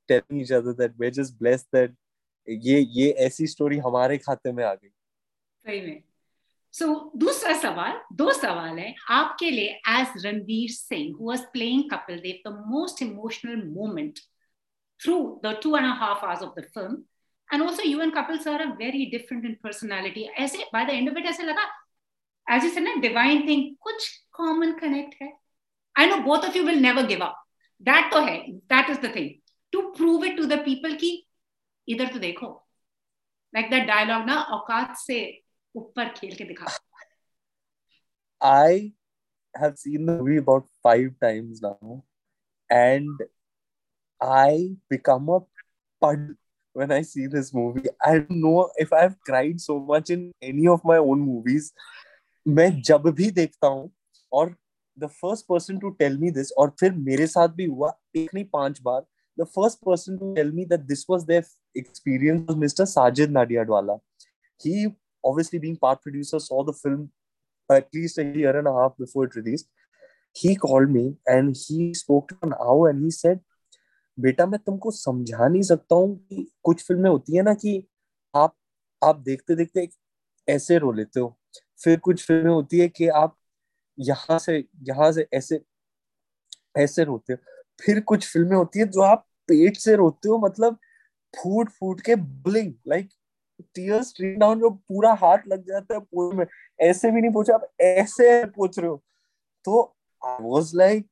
telling 0.07 0.41
each 0.41 0.51
other 0.51 0.73
that 0.73 0.91
we're 0.97 1.11
just 1.11 1.39
blessed 1.39 1.67
that 1.71 1.91
ये 2.47 2.79
ये 2.95 3.09
ऐसी 3.25 3.47
story 3.47 3.77
हमारे 3.85 4.17
खाते 4.17 4.51
में 4.51 4.63
आ 4.63 4.73
गई 4.73 4.89
सही 4.89 5.79
में 5.81 6.03
सो 6.74 6.86
so, 6.86 7.20
दूसरा 7.20 7.52
सवाल 7.60 8.00
दो 8.16 8.32
सवाल 8.32 8.78
है 8.78 8.94
आपके 9.10 9.50
लिए 9.50 9.70
as 9.88 10.26
Ranveer 10.26 10.70
Singh 10.70 11.16
was 11.20 11.40
playing 11.52 11.82
Kapil 11.90 12.18
Dev 12.20 12.50
the 12.50 12.52
most 12.66 13.02
emotional 13.02 13.62
moment 13.68 14.18
through 15.00 15.16
the 15.44 15.58
two 15.62 15.76
and 15.76 15.86
half 15.86 16.24
hours 16.24 16.42
of 16.42 16.60
the 16.60 16.64
film 16.74 17.02
and 17.48 17.62
also 17.62 17.88
you 17.88 18.00
and 18.00 18.14
Kapil 18.14 18.38
sir 18.38 18.60
are 18.60 18.76
very 18.76 19.04
different 19.10 19.44
in 19.44 19.54
personality 19.62 20.22
ऐसे 20.44 20.64
by 20.72 20.84
the 20.84 20.90
end 20.90 21.10
of 21.10 21.18
it 21.18 21.26
ऐसे 21.26 21.42
लगा 21.42 21.66
as 22.46 22.64
you 22.64 22.84
ना 22.84 22.94
divine 23.00 23.46
thing 23.48 23.76
कुछ 23.80 24.08
common 24.32 24.72
connect 24.78 25.22
है। 25.22 25.32
I 25.96 26.06
know 26.06 26.16
both 26.22 26.48
of 26.48 26.56
you 26.56 26.64
will 26.64 26.78
never 26.82 27.06
give 27.06 27.24
up 27.24 27.44
that 27.80 28.12
तो 28.12 28.24
है 28.24 28.38
that 28.50 28.90
is 28.90 29.00
the 29.00 29.14
thing 29.16 29.30
to 29.72 29.82
prove 29.92 30.24
it 30.24 30.36
to 30.36 30.44
the 30.44 30.62
people 30.64 30.94
की 30.94 31.14
इधर 31.88 32.12
तो 32.12 32.18
देखो 32.18 32.56
लाइक 33.52 33.70
that 33.70 33.86
dialogue 33.86 34.26
na 34.28 34.42
औकात 34.56 34.96
से 34.96 35.20
ऊपर 35.76 36.08
खेल 36.16 36.34
के 36.36 36.44
दिखा 36.44 36.78
I 38.40 38.92
have 39.54 39.78
seen 39.78 40.06
the 40.06 40.12
movie 40.12 40.38
about 40.38 40.68
five 40.82 41.08
times 41.22 41.60
now, 41.62 42.04
and 42.70 43.24
I 44.20 44.76
become 44.88 45.28
a 45.28 45.40
pud 46.02 46.22
when 46.76 46.90
I 46.90 47.02
see 47.02 47.26
this 47.26 47.52
movie. 47.52 47.90
I 48.02 48.12
don't 48.20 48.40
know 48.44 48.70
if 48.78 48.94
I've 48.94 49.18
cried 49.20 49.60
so 49.60 49.78
much 49.80 50.08
in 50.08 50.32
any 50.42 50.66
of 50.68 50.86
my 50.92 50.96
own 50.98 51.26
movies. 51.26 51.72
मैं 52.46 52.70
जब 52.82 53.08
भी 53.16 53.30
देखता 53.30 53.68
हूँ 53.68 53.90
और 54.32 54.54
the 54.98 55.06
first 55.20 55.46
person 55.46 55.78
to 55.78 55.90
tell 55.98 56.16
me 56.18 56.30
this 56.30 56.52
और 56.58 56.74
फिर 56.80 56.92
मेरे 57.08 57.26
साथ 57.26 57.48
भी 57.56 57.64
हुआ 57.64 57.92
एक 58.16 58.34
नहीं 58.34 58.44
पाँच 58.52 58.80
बार 58.82 59.02
the 59.40 59.44
first 59.56 59.78
person 59.86 60.16
to 60.18 60.34
tell 60.34 60.52
me 60.52 60.64
that 60.64 60.80
this 60.92 61.04
was 61.10 61.24
there 61.24 61.44
experience 61.74 62.46
was 62.46 62.56
Mr. 62.56 62.84
Sajid 62.92 63.30
Nadiadwala. 63.30 64.00
He 64.60 64.94
obviously 65.24 65.58
being 65.58 65.76
part 65.76 66.02
producer 66.02 66.38
saw 66.38 66.62
the 66.64 66.72
film 66.72 67.10
at 67.70 67.88
least 67.94 68.18
a 68.18 68.24
year 68.24 68.56
and 68.58 68.68
a 68.68 68.72
half 68.72 68.96
before 68.98 69.24
it 69.24 69.34
released. 69.34 69.68
He 70.36 70.56
called 70.56 70.90
me 70.90 71.16
and 71.26 71.56
he 71.56 71.94
spoke 71.94 72.28
to 72.28 72.36
an 72.42 72.54
hour 72.60 72.88
and 72.90 73.02
he 73.04 73.10
said, 73.10 73.40
बेटा 74.18 74.46
मैं 74.46 74.58
तुमको 74.66 74.90
समझा 74.90 75.48
नहीं 75.48 75.62
सकता 75.62 75.94
हूँ 75.96 76.16
कि 76.28 76.46
कुछ 76.64 76.82
फ़िल्में 76.86 77.10
होती 77.10 77.36
है 77.36 77.42
ना 77.42 77.54
कि 77.54 77.72
आप 78.34 78.54
आप 79.02 79.18
देखते 79.26 79.54
देखते 79.56 79.88
ऐसे 80.48 80.78
रो 80.78 80.92
लेते 80.92 81.20
हो 81.20 81.36
फिर 81.84 82.00
कुछ 82.00 82.26
फ़िल्में 82.26 82.50
होती 82.50 82.78
है 82.80 82.88
कि 82.88 83.08
आप 83.22 83.36
यहाँ 83.98 84.38
से 84.38 84.58
यहाँ 84.88 85.10
से 85.12 85.26
ऐसे 85.34 85.60
ऐसे 86.78 87.04
रोते 87.04 87.32
हो 87.32 87.38
फिर 87.84 88.00
कुछ 88.10 88.26
फ़िल्में 88.32 88.56
होती 88.56 88.78
है 88.78 88.86
जो 88.86 89.00
आप 89.02 89.26
पेट 89.48 89.76
से 89.76 89.94
रोते 89.96 90.28
हो 90.28 90.38
मतलब 90.38 90.78
फूट 91.34 91.70
फूट 91.70 92.00
के 92.06 92.16
bling 92.48 92.72
like 92.88 93.08
tears 93.74 94.08
stream 94.08 94.38
down 94.38 94.60
जो 94.60 94.70
पूरा 94.70 95.12
हाथ 95.12 95.38
लग 95.48 95.62
जाता 95.68 95.94
है 95.94 96.00
पोल 96.00 96.36
में। 96.36 96.46
ऐसे 96.80 97.10
भी 97.10 97.20
नहीं 97.20 97.32
पूछा 97.32 97.54
आप 97.54 97.68
ऐसे 97.80 98.44
पूछ 98.46 98.78
रहे 98.78 98.88
हो। 98.88 99.02
तो 99.64 99.82
आई 100.26 100.38
वाज 100.42 100.72
लाइक 100.74 101.08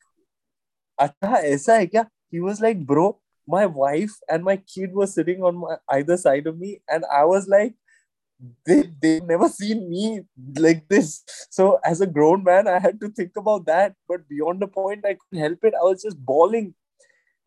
अच्छा 0.99 1.37
ऐसा 1.37 1.75
है 1.75 1.87
क्या? 1.87 2.03
He 2.35 2.41
was 2.41 2.63
like 2.63 2.87
bro 2.87 3.23
my 3.51 3.67
wife 3.67 4.17
and 4.31 4.45
my 4.45 4.57
kid 4.57 4.95
were 4.95 5.07
sitting 5.07 5.45
on 5.45 5.57
my 5.57 5.77
either 5.91 6.17
side 6.17 6.49
of 6.49 6.57
me 6.57 6.71
and 6.91 7.05
I 7.05 7.25
was 7.25 7.47
like 7.49 7.77
they 8.43 8.81
they 8.83 9.19
never 9.27 9.49
seen 9.49 9.85
me 9.89 10.21
like 10.63 10.79
this 10.91 11.15
so 11.57 11.81
as 11.87 12.03
a 12.03 12.07
grown 12.07 12.45
man 12.47 12.69
I 12.69 12.81
had 12.81 13.01
to 13.01 13.09
think 13.09 13.39
about 13.39 13.63
that 13.63 13.93
but 14.11 14.21
beyond 14.21 14.65
the 14.65 14.69
point 14.69 15.07
I 15.07 15.15
couldn't 15.15 15.43
help 15.43 15.67
it 15.67 15.75
I 15.75 15.87
was 15.87 15.97
just 15.97 16.19
bawling 16.33 16.73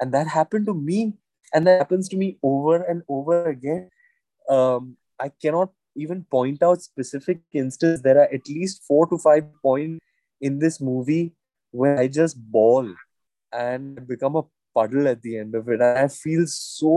and 0.04 0.12
that 0.12 0.28
happened 0.28 0.66
to 0.66 0.74
me 0.74 1.14
And 1.54 1.68
that 1.68 1.80
happens 1.80 2.08
to 2.10 2.18
me 2.18 2.28
over 2.42 2.76
and 2.82 3.02
over 3.10 3.38
again. 3.50 3.90
Um, 4.48 4.98
i 5.21 5.29
cannot 5.29 5.71
even 5.95 6.25
point 6.31 6.63
out 6.63 6.83
specific 6.83 7.41
instances 7.53 8.03
there 8.03 8.19
are 8.19 8.29
at 8.33 8.49
least 8.49 8.83
four 8.87 9.07
to 9.07 9.19
five 9.19 9.45
points 9.63 10.05
in 10.41 10.59
this 10.59 10.81
movie 10.81 11.33
where 11.71 11.99
i 11.99 12.07
just 12.07 12.37
bawl 12.53 12.93
and 13.53 14.07
become 14.07 14.37
a 14.37 14.43
puddle 14.77 15.09
at 15.09 15.23
the 15.23 15.39
end 15.39 15.55
of 15.55 15.69
it. 15.69 15.81
And 15.81 15.99
I 15.99 16.09
feel 16.09 16.45
so 16.47 16.95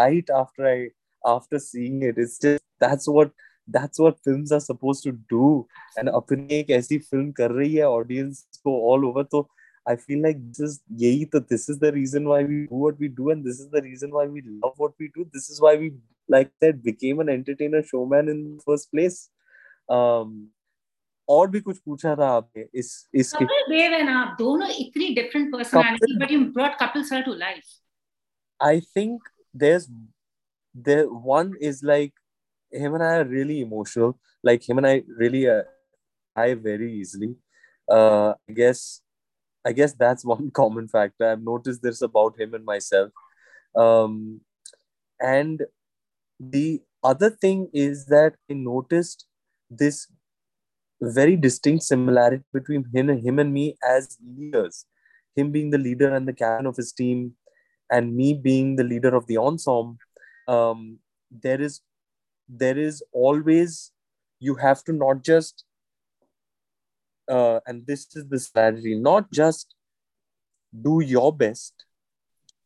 light 0.00 0.30
after 0.34 0.66
I 0.66 0.90
after 1.26 1.58
seeing 1.58 2.02
it. 2.02 2.16
It's 2.16 2.38
just 2.38 2.64
that's 2.80 3.08
what 3.08 3.32
that's 3.68 4.00
what 4.00 4.22
films 4.24 4.52
are 4.52 4.64
supposed 4.68 5.02
to 5.04 5.12
do. 5.34 5.66
And 5.96 6.08
अपनी 6.20 6.60
एक 6.60 6.70
ऐसी 6.78 6.98
film 7.10 7.32
कर 7.40 7.50
रही 7.60 7.74
है 7.74 7.90
audience 7.96 8.44
को 8.66 8.76
all 8.90 9.08
over 9.10 9.24
तो 9.34 9.48
I 9.86 9.96
feel 9.96 10.22
like 10.22 10.40
this 10.48 10.60
is 10.60 10.80
यही 11.02 11.24
तो 11.34 11.40
this 11.48 11.68
is 11.68 11.78
the 11.78 11.92
reason 11.92 12.28
why 12.28 12.42
we 12.44 12.66
do 12.66 12.80
what 12.84 12.98
we 12.98 13.08
do 13.08 13.30
and 13.30 13.44
this 13.44 13.60
is 13.60 13.68
the 13.70 13.82
reason 13.82 14.10
why 14.10 14.26
we 14.26 14.42
love 14.46 14.74
what 14.76 14.94
we 14.98 15.10
do. 15.16 15.28
This 15.32 15.50
is 15.50 15.60
why 15.60 15.76
we 15.76 15.92
like 16.28 16.52
that 16.60 16.82
became 16.82 17.20
an 17.20 17.28
entertainer 17.28 17.82
showman 17.82 18.28
in 18.28 18.42
the 18.56 18.62
first 18.70 18.90
place. 18.92 19.28
Um, 19.88 20.50
और 21.30 21.50
भी 21.50 21.60
कुछ 21.60 21.78
पूछा 21.78 22.14
था 22.16 22.28
आपने 22.36 22.64
इस 22.78 22.88
इसके 23.14 23.44
Kapil 23.44 23.68
Dev 23.72 23.92
and 23.94 24.08
आप 24.10 24.36
दोनों 24.38 24.68
इतनी 24.84 25.08
different 25.14 25.52
personality 25.52 26.16
but 26.20 26.30
you 26.32 26.40
brought 26.56 26.72
Kapil 26.80 27.02
sir 27.10 27.22
to 27.26 27.34
life 27.42 27.76
I 28.60 28.80
think 28.96 29.28
there's 29.60 29.86
there 30.86 31.06
one 31.28 31.48
is 31.68 31.78
like 31.82 32.12
him 32.72 32.94
and 32.94 33.02
I 33.02 33.14
are 33.20 33.24
really 33.30 33.60
emotional 33.60 34.12
like 34.48 34.66
him 34.68 34.78
and 34.78 34.86
I 34.86 35.02
really 35.22 35.48
uh, 35.48 35.62
I 36.36 36.54
very 36.66 36.90
easily 36.98 37.30
uh 37.88 38.34
I 38.48 38.52
guess 38.52 39.02
I 39.65 39.71
guess 39.71 39.93
that's 39.93 40.25
one 40.33 40.51
common 40.51 40.87
factor 40.87 41.31
I've 41.31 41.43
noticed 41.43 41.81
this 41.81 42.01
about 42.01 42.39
him 42.39 42.53
and 42.53 42.65
myself 42.65 43.11
um 43.75 44.41
and 45.19 45.61
the 46.39 46.81
other 47.03 47.29
thing 47.29 47.69
is 47.73 48.05
that 48.07 48.35
I 48.49 48.53
noticed 48.53 49.25
this 49.69 50.07
very 51.01 51.35
distinct 51.35 51.83
similarity 51.83 52.43
between 52.53 52.85
him 52.93 53.09
and 53.09 53.25
him 53.25 53.39
and 53.39 53.53
me 53.53 53.77
as 53.87 54.17
leaders. 54.37 54.85
Him 55.35 55.51
being 55.51 55.69
the 55.69 55.77
leader 55.77 56.13
and 56.13 56.27
the 56.27 56.33
captain 56.33 56.65
of 56.65 56.77
his 56.77 56.93
team, 56.93 57.33
and 57.91 58.15
me 58.15 58.33
being 58.33 58.75
the 58.75 58.83
leader 58.83 59.13
of 59.15 59.27
the 59.27 59.37
ensemble. 59.37 59.97
Um, 60.47 60.99
there 61.29 61.61
is 61.61 61.81
there 62.47 62.77
is 62.77 63.03
always 63.11 63.91
you 64.39 64.55
have 64.55 64.83
to 64.85 64.93
not 64.93 65.23
just 65.23 65.65
uh, 67.27 67.59
and 67.65 67.85
this 67.87 68.07
is 68.15 68.27
the 68.27 68.39
strategy, 68.39 68.95
not 68.95 69.31
just 69.31 69.75
do 70.81 71.01
your 71.01 71.35
best 71.35 71.85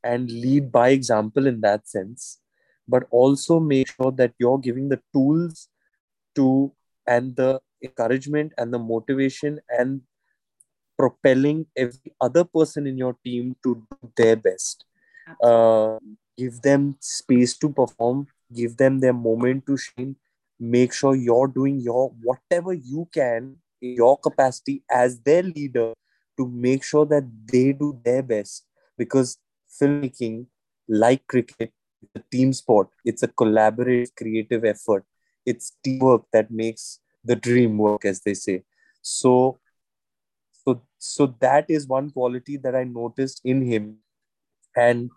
and 0.03 0.29
lead 0.29 0.71
by 0.71 0.89
example 0.89 1.47
in 1.47 1.61
that 1.61 1.87
sense, 1.87 2.39
but 2.87 3.03
also 3.11 3.59
make 3.59 3.87
sure 3.87 4.11
that 4.11 4.33
you're 4.39 4.57
giving 4.57 4.89
the 4.89 5.01
tools 5.13 5.69
to 6.35 6.71
and 7.07 7.35
the 7.35 7.59
encouragement 7.83 8.53
and 8.57 8.73
the 8.73 8.79
motivation 8.79 9.59
and 9.69 10.01
propelling 10.97 11.65
every 11.75 12.13
other 12.19 12.43
person 12.43 12.85
in 12.85 12.97
your 12.97 13.15
team 13.23 13.55
to 13.63 13.83
do 13.89 14.11
their 14.15 14.35
best. 14.35 14.85
Uh, 15.41 15.97
give 16.37 16.61
them 16.61 16.95
space 16.99 17.57
to 17.57 17.69
perform, 17.69 18.27
give 18.53 18.75
them 18.77 18.99
their 18.99 19.13
moment 19.13 19.65
to 19.65 19.77
shine. 19.77 20.15
Make 20.59 20.91
sure 20.91 21.15
you're 21.15 21.47
doing 21.47 21.79
your 21.79 22.11
whatever 22.21 22.73
you 22.73 23.07
can 23.13 23.55
your 23.81 24.17
capacity 24.17 24.83
as 24.91 25.19
their 25.21 25.43
leader 25.43 25.93
to 26.37 26.47
make 26.47 26.83
sure 26.83 27.05
that 27.05 27.23
they 27.51 27.73
do 27.73 27.99
their 28.03 28.23
best. 28.23 28.65
Because 28.97 29.37
filmmaking, 29.81 30.47
like 30.87 31.25
cricket, 31.27 31.73
it's 32.01 32.11
a 32.15 32.23
team 32.31 32.53
sport. 32.53 32.89
It's 33.05 33.23
a 33.23 33.27
collaborative, 33.27 34.15
creative 34.15 34.65
effort. 34.65 35.05
It's 35.45 35.75
teamwork 35.83 36.23
that 36.33 36.51
makes 36.51 36.99
the 37.23 37.35
dream 37.35 37.77
work 37.77 38.05
as 38.05 38.21
they 38.21 38.33
say 38.33 38.63
so 39.01 39.59
so 40.51 40.81
so 40.97 41.27
that 41.39 41.65
is 41.69 41.87
one 41.87 42.09
quality 42.09 42.57
that 42.57 42.75
i 42.75 42.83
noticed 42.83 43.41
in 43.43 43.61
him 43.61 43.97
and 44.75 45.09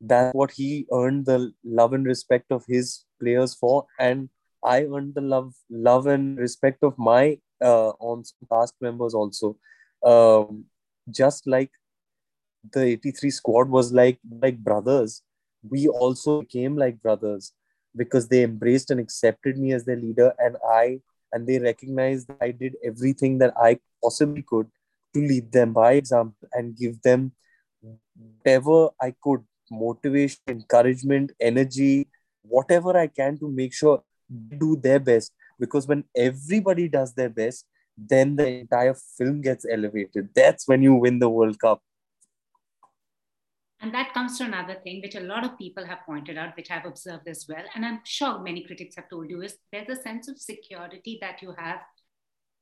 that's 0.00 0.34
what 0.34 0.50
he 0.52 0.86
earned 0.92 1.26
the 1.26 1.52
love 1.64 1.92
and 1.92 2.06
respect 2.06 2.50
of 2.50 2.64
his 2.66 3.04
players 3.20 3.54
for 3.54 3.86
and 3.98 4.28
i 4.64 4.84
earned 4.84 5.14
the 5.14 5.20
love 5.20 5.52
love 5.70 6.06
and 6.06 6.38
respect 6.38 6.82
of 6.82 6.98
my 6.98 7.38
uh, 7.62 7.90
on 8.00 8.22
cast 8.50 8.74
members 8.80 9.14
also 9.14 9.56
um, 10.04 10.64
just 11.10 11.46
like 11.46 11.70
the 12.72 12.82
83 12.82 13.30
squad 13.30 13.68
was 13.70 13.92
like 13.92 14.18
like 14.42 14.58
brothers 14.58 15.22
we 15.68 15.88
also 15.88 16.40
became 16.40 16.76
like 16.76 17.00
brothers 17.02 17.52
because 17.96 18.28
they 18.28 18.42
embraced 18.42 18.90
and 18.90 19.00
accepted 19.00 19.58
me 19.58 19.72
as 19.72 19.84
their 19.84 19.96
leader 19.96 20.32
and 20.38 20.56
i 20.70 21.00
and 21.32 21.46
they 21.46 21.58
recognized 21.58 22.28
that 22.28 22.38
I 22.40 22.50
did 22.50 22.76
everything 22.84 23.38
that 23.38 23.54
I 23.56 23.78
possibly 24.02 24.42
could 24.42 24.68
to 25.14 25.20
lead 25.20 25.52
them 25.52 25.72
by 25.72 25.92
example 25.92 26.48
and 26.52 26.76
give 26.76 27.00
them 27.02 27.32
whatever 28.14 28.88
I 29.00 29.14
could 29.22 29.44
motivation, 29.70 30.40
encouragement, 30.48 31.32
energy, 31.40 32.08
whatever 32.42 32.96
I 32.96 33.06
can 33.06 33.38
to 33.38 33.48
make 33.48 33.72
sure 33.72 34.02
they 34.28 34.56
do 34.56 34.76
their 34.76 34.98
best 34.98 35.32
because 35.60 35.86
when 35.86 36.04
everybody 36.16 36.88
does 36.88 37.14
their 37.14 37.28
best 37.28 37.66
then 37.96 38.34
the 38.36 38.48
entire 38.48 38.94
film 38.94 39.40
gets 39.40 39.66
elevated 39.70 40.28
that's 40.34 40.66
when 40.66 40.82
you 40.82 40.94
win 40.94 41.18
the 41.18 41.28
world 41.28 41.58
cup 41.60 41.82
and 43.82 43.94
that 43.94 44.12
comes 44.14 44.36
to 44.38 44.44
another 44.44 44.76
thing 44.84 45.00
which 45.02 45.14
a 45.14 45.20
lot 45.20 45.44
of 45.44 45.56
people 45.58 45.84
have 45.84 45.98
pointed 46.06 46.38
out 46.38 46.56
which 46.56 46.70
i've 46.70 46.86
observed 46.86 47.28
as 47.28 47.46
well 47.48 47.64
and 47.74 47.84
i'm 47.84 48.00
sure 48.04 48.38
many 48.40 48.64
critics 48.64 48.96
have 48.96 49.08
told 49.08 49.30
you 49.30 49.42
is 49.42 49.56
there's 49.72 49.88
a 49.98 50.02
sense 50.02 50.28
of 50.28 50.38
security 50.38 51.18
that 51.20 51.42
you 51.42 51.54
have 51.58 51.80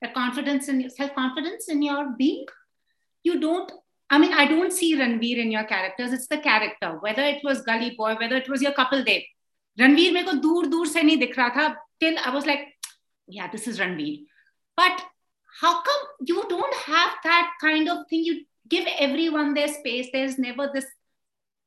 a 0.04 0.08
confidence 0.08 0.68
in 0.68 0.88
self 0.90 1.14
confidence 1.14 1.68
in 1.68 1.82
your 1.82 2.14
being 2.18 2.46
you 3.22 3.40
don't 3.40 3.72
I 4.10 4.18
mean, 4.18 4.32
I 4.32 4.46
don't 4.46 4.72
see 4.72 4.96
Ranveer 4.96 5.38
in 5.38 5.50
your 5.52 5.64
characters. 5.64 6.12
It's 6.12 6.28
the 6.28 6.38
character. 6.38 6.96
Whether 7.00 7.22
it 7.22 7.40
was 7.44 7.60
Gully 7.62 7.94
Boy, 7.96 8.16
whether 8.18 8.36
it 8.36 8.48
was 8.48 8.62
your 8.62 8.72
Kapil 8.72 9.04
Dev. 9.04 9.22
Ranveer 9.78 10.12
meko 10.12 10.40
को 10.40 10.70
दूर 10.70 10.86
se 10.86 10.92
से 10.92 11.02
नहीं 11.02 11.74
till 12.00 12.18
I 12.18 12.30
was 12.30 12.46
like 12.46 12.77
yeah, 13.28 13.50
this 13.50 13.68
is 13.68 13.78
Ranveer. 13.78 14.24
But 14.76 15.02
how 15.60 15.82
come 15.82 16.02
you 16.24 16.44
don't 16.48 16.74
have 16.74 17.10
that 17.24 17.52
kind 17.60 17.88
of 17.88 18.06
thing? 18.08 18.24
You 18.24 18.44
give 18.68 18.86
everyone 18.98 19.54
their 19.54 19.68
space. 19.68 20.08
There's 20.12 20.38
never 20.38 20.70
this 20.72 20.86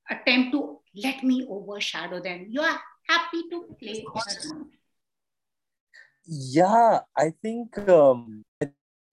attempt 0.09 0.51
to 0.53 0.79
let 0.95 1.23
me 1.23 1.45
overshadow 1.49 2.21
them. 2.21 2.45
You 2.49 2.61
are 2.61 2.79
happy 3.07 3.43
to 3.49 3.75
play? 3.79 4.05
Yeah, 6.25 6.99
I 7.17 7.33
think 7.41 7.77
um, 7.89 8.43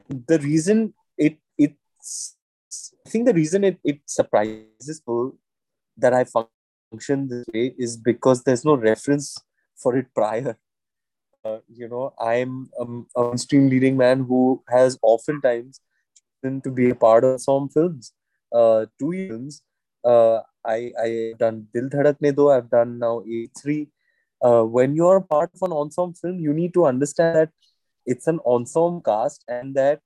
the 0.09 0.39
reason 0.39 0.95
it 1.17 1.39
it's 1.57 2.37
I 3.07 3.11
think 3.11 3.27
the 3.27 3.35
reason 3.35 3.65
it, 3.65 3.79
it 3.83 4.01
surprises 4.07 5.01
people 5.01 5.37
that 5.97 6.13
I 6.13 6.25
function 6.25 7.29
this 7.29 7.45
way 7.53 7.75
is 7.79 7.97
because 7.97 8.43
there's 8.43 8.65
no 8.65 8.77
reference 8.77 9.37
for 9.77 9.97
it 9.97 10.07
prior. 10.15 10.57
Uh, 11.45 11.59
you 11.69 11.89
know, 11.89 12.13
I'm 12.21 12.69
a 12.79 13.23
mainstream 13.23 13.69
leading 13.69 13.97
man 13.97 14.25
who 14.25 14.63
has 14.69 14.99
oftentimes 15.03 15.81
chosen 16.43 16.61
to 16.63 16.71
be 16.71 16.91
a 16.91 16.95
part 16.95 17.25
of 17.25 17.41
some 17.41 17.69
films. 17.69 18.13
Uh, 18.53 18.87
two 18.99 19.13
films. 19.29 19.63
Uh, 20.05 20.41
I 20.65 20.93
I've 21.03 21.39
done 21.39 21.69
Dil 21.73 21.89
Dhadakne 21.89 22.35
Do. 22.35 22.51
I've 22.51 22.71
done 22.71 22.99
now 22.99 23.23
83. 23.23 23.89
Uh, 24.41 24.63
when 24.63 24.95
you're 24.95 25.21
part 25.21 25.51
of 25.55 25.63
an 25.63 25.73
ensemble 25.73 26.15
film, 26.21 26.39
you 26.39 26.53
need 26.53 26.75
to 26.75 26.87
understand 26.87 27.37
that 27.37 27.51
it's 28.07 28.27
an 28.27 28.41
ensemble 28.47 29.01
cast 29.01 29.45
and 29.49 29.75
that 29.75 30.01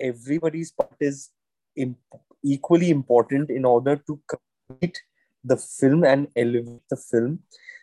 everybody's 0.00 0.70
part 0.72 0.96
is 1.00 1.30
imp- 1.76 2.20
equally 2.42 2.90
important 2.90 3.50
in 3.50 3.64
order 3.64 3.96
to 3.96 4.20
complete 4.28 5.02
the 5.44 5.56
film 5.56 6.04
and 6.04 6.28
elevate 6.36 6.82
the 6.90 6.96
film 6.96 7.38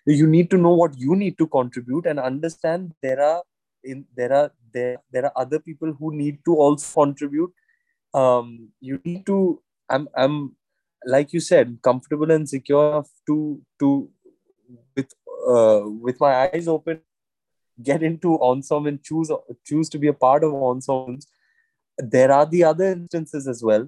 you 0.05 0.27
need 0.27 0.49
to 0.49 0.57
know 0.57 0.73
what 0.73 0.97
you 0.97 1.15
need 1.15 1.37
to 1.37 1.47
contribute 1.47 2.05
and 2.05 2.19
understand 2.19 2.93
there 3.01 3.21
are 3.21 3.43
in 3.83 4.05
there 4.15 4.33
are 4.33 4.51
there 4.73 4.97
there 5.11 5.25
are 5.25 5.33
other 5.35 5.59
people 5.59 5.93
who 5.93 6.15
need 6.15 6.39
to 6.45 6.55
also 6.55 7.03
contribute. 7.03 7.53
Um 8.13 8.69
you 8.79 8.99
need 9.03 9.25
to 9.25 9.61
i'm 9.89 10.07
i'm 10.15 10.55
like 11.05 11.33
you 11.33 11.39
said 11.39 11.77
comfortable 11.83 12.31
and 12.31 12.47
secure 12.49 13.03
to 13.27 13.61
to 13.79 14.09
with 14.95 15.13
uh, 15.47 15.81
with 16.05 16.19
my 16.19 16.31
eyes 16.43 16.67
open 16.67 17.01
get 17.83 18.01
into 18.01 18.39
ensemble 18.41 18.89
and 18.89 19.03
choose 19.03 19.29
choose 19.65 19.89
to 19.89 19.99
be 19.99 20.07
a 20.07 20.13
part 20.13 20.43
of 20.43 20.53
ensembles 20.53 21.27
there 21.97 22.31
are 22.31 22.45
the 22.45 22.63
other 22.63 22.85
instances 22.85 23.47
as 23.47 23.61
well 23.63 23.87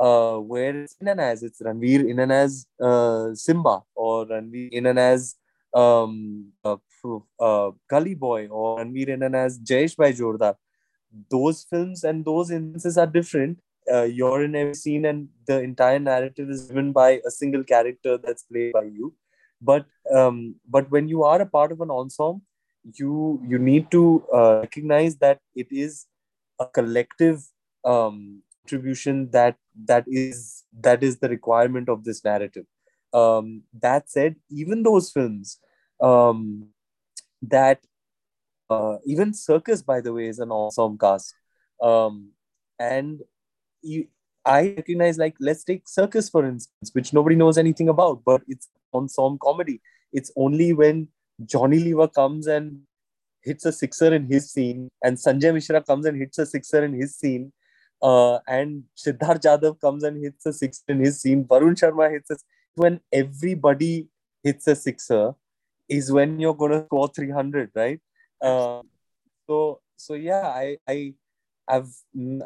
uh, 0.00 0.38
where 0.38 0.82
it's 0.82 0.96
in 1.00 1.20
as 1.20 1.42
it's 1.42 1.60
Ranveer 1.60 2.08
in 2.08 2.30
as 2.30 2.66
uh, 2.80 3.34
Simmba 3.44 3.82
or 3.94 4.26
Ranveer 4.26 4.70
in 4.72 4.98
as 4.98 5.36
um, 5.74 6.52
uh, 6.64 6.76
uh, 7.38 7.70
Gully 7.88 8.14
Boy 8.14 8.48
or 8.48 8.78
Ranveer 8.78 9.10
in 9.10 9.34
as 9.34 9.58
Jayesh 9.58 9.96
Bhai 9.96 10.12
Jordaar. 10.12 10.54
Those 11.30 11.64
films 11.68 12.04
and 12.04 12.24
those 12.24 12.50
instances 12.50 12.96
are 12.96 13.06
different. 13.06 13.60
Uh, 13.92 14.02
you're 14.02 14.44
in 14.44 14.54
every 14.54 14.74
scene 14.74 15.04
and 15.04 15.28
the 15.46 15.60
entire 15.60 15.98
narrative 15.98 16.48
is 16.48 16.66
driven 16.68 16.92
by 16.92 17.20
a 17.26 17.30
single 17.30 17.64
character 17.64 18.16
that's 18.16 18.44
played 18.44 18.72
by 18.72 18.84
you. 18.84 19.14
But 19.60 19.84
um, 20.14 20.54
but 20.66 20.90
when 20.90 21.08
you 21.08 21.24
are 21.24 21.40
a 21.42 21.46
part 21.46 21.72
of 21.72 21.80
an 21.80 21.90
ensemble, 21.90 22.40
you 22.94 23.42
you 23.46 23.58
need 23.58 23.90
to 23.90 24.24
uh, 24.32 24.60
recognize 24.60 25.16
that 25.16 25.40
it 25.54 25.66
is 25.70 26.06
a 26.58 26.66
collective 26.66 27.42
um, 27.84 28.42
contribution 28.70 29.30
that 29.30 29.56
that 29.86 30.04
is 30.06 30.64
that 30.80 31.02
is 31.02 31.18
the 31.18 31.28
requirement 31.28 31.88
of 31.88 32.04
this 32.04 32.24
narrative. 32.24 32.66
Um, 33.12 33.62
that 33.80 34.08
said 34.10 34.36
even 34.50 34.82
those 34.82 35.10
films 35.10 35.58
um, 36.00 36.68
that 37.42 37.80
uh, 38.68 38.96
even 39.04 39.32
Cirkus 39.32 39.84
by 39.84 40.00
the 40.00 40.12
way 40.12 40.26
is 40.26 40.38
an 40.38 40.50
awesome 40.50 40.98
cast. 40.98 41.34
Um, 41.82 42.32
and 42.78 43.20
you, 43.82 44.06
i 44.44 44.74
recognize 44.76 45.18
like 45.18 45.34
let's 45.40 45.64
take 45.64 45.84
Cirkus 45.86 46.30
for 46.30 46.46
instance 46.46 46.90
which 46.92 47.12
nobody 47.12 47.36
knows 47.36 47.58
anything 47.58 47.88
about 47.88 48.22
but 48.24 48.42
it's 48.48 48.68
ensemble 48.92 49.38
comedy. 49.38 49.80
It's 50.12 50.32
only 50.36 50.72
when 50.72 51.08
johnny 51.46 51.78
lever 51.78 52.08
comes 52.08 52.46
and 52.46 52.80
hits 53.42 53.64
a 53.64 53.72
sixer 53.72 54.12
in 54.14 54.26
his 54.26 54.50
scene 54.50 54.88
and 55.02 55.16
sanjay 55.16 55.52
mishra 55.54 55.82
comes 55.82 56.04
and 56.04 56.18
hits 56.18 56.38
a 56.38 56.44
sixer 56.44 56.84
in 56.84 56.92
his 56.92 57.16
scene 57.16 57.52
uh, 58.02 58.38
and 58.46 58.84
Siddharth 58.96 59.42
Jadhav 59.42 59.80
comes 59.80 60.04
and 60.04 60.22
hits 60.22 60.46
a 60.46 60.52
six 60.52 60.82
in 60.88 61.00
his 61.00 61.20
scene. 61.20 61.44
Varun 61.44 61.74
Sharma 61.74 62.10
hits 62.10 62.30
a 62.30 62.36
when 62.74 63.00
everybody 63.12 64.08
hits 64.42 64.66
a 64.68 64.74
sixer 64.74 65.34
is 65.88 66.10
when 66.12 66.38
you're 66.38 66.54
gonna 66.54 66.84
score 66.86 67.08
300, 67.08 67.70
right? 67.74 68.00
Uh, 68.40 68.82
so 69.46 69.80
so 69.96 70.14
yeah, 70.14 70.46
I 70.46 70.78
I 70.88 71.14
I've 71.68 71.92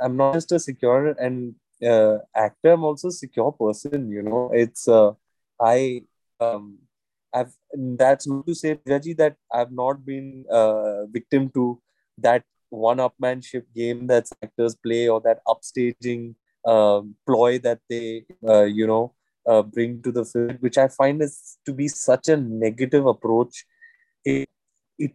I'm 0.02 0.16
not 0.16 0.34
just 0.34 0.52
a 0.52 0.58
secure 0.58 1.08
and 1.08 1.54
uh, 1.86 2.18
actor. 2.34 2.72
I'm 2.72 2.84
also 2.84 3.08
a 3.08 3.12
secure 3.12 3.52
person. 3.52 4.10
You 4.10 4.22
know, 4.22 4.50
it's 4.52 4.88
uh, 4.88 5.12
I 5.60 6.02
um 6.40 6.78
I've 7.32 7.54
that's 7.72 8.26
not 8.26 8.46
to 8.46 8.54
say 8.54 8.76
Jaji 8.76 9.16
that 9.18 9.36
I've 9.52 9.72
not 9.72 10.04
been 10.04 10.44
uh, 10.50 11.06
victim 11.06 11.50
to 11.50 11.80
that 12.18 12.44
one-upmanship 12.73 13.63
game 13.75 14.07
that 14.07 14.27
actors 14.43 14.75
play 14.75 15.07
or 15.07 15.19
that 15.21 15.39
upstaging 15.47 16.35
um, 16.65 17.15
ploy 17.25 17.57
that 17.59 17.79
they 17.89 18.25
uh, 18.47 18.63
you 18.63 18.85
know 18.85 19.13
uh, 19.47 19.61
bring 19.61 20.01
to 20.03 20.11
the 20.11 20.25
film, 20.25 20.57
which 20.59 20.77
I 20.77 20.87
find 20.87 21.21
is 21.21 21.57
to 21.65 21.73
be 21.73 21.87
such 21.87 22.29
a 22.29 22.37
negative 22.37 23.05
approach. 23.05 23.65
It 24.23 24.47
it 24.97 25.11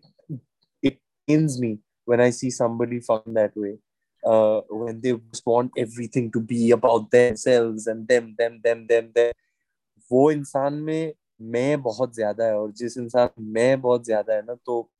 it 0.82 0.98
pains 1.26 1.60
me 1.60 1.78
when 2.04 2.20
I 2.20 2.30
see 2.30 2.50
somebody 2.50 3.00
fun 3.00 3.22
that 3.34 3.52
way. 3.56 3.78
Uh, 4.24 4.62
when 4.70 5.00
they 5.02 5.12
just 5.30 5.44
want 5.44 5.70
everything 5.76 6.32
to 6.32 6.40
be 6.40 6.70
about 6.70 7.10
themselves 7.10 7.86
and 7.86 8.08
them 8.08 8.34
them 8.38 8.60
them 8.62 8.86
them 8.86 9.12
them 9.14 9.32
वो 10.12 10.30
इंसान 10.30 10.74
में 10.74 11.12
मैं 11.40 11.82
बहुत 11.82 12.14
ज्यादा 12.14 12.44
है 12.44 12.56
और 12.58 12.72
जिस 12.72 12.96
इंसान 12.98 13.28
मैं 13.40 13.80
बहुत 13.80 14.04
ज्यादा 14.04 14.34
है 14.34 14.42
ना 14.42 14.54
तो 14.66 14.90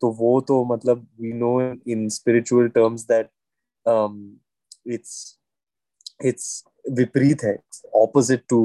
तो 0.00 0.10
वो 0.20 0.40
तो 0.48 0.64
मतलब 0.74 1.06
we 1.18 1.32
know 1.32 1.76
in 1.86 2.10
spiritual 2.10 2.68
terms 2.70 3.06
that 3.06 3.30
um, 3.86 4.40
it's 4.84 5.38
it's 6.30 6.48
viparit 6.98 7.44
hai 7.46 7.54
it's 7.54 7.84
opposite 8.02 8.44
to 8.54 8.58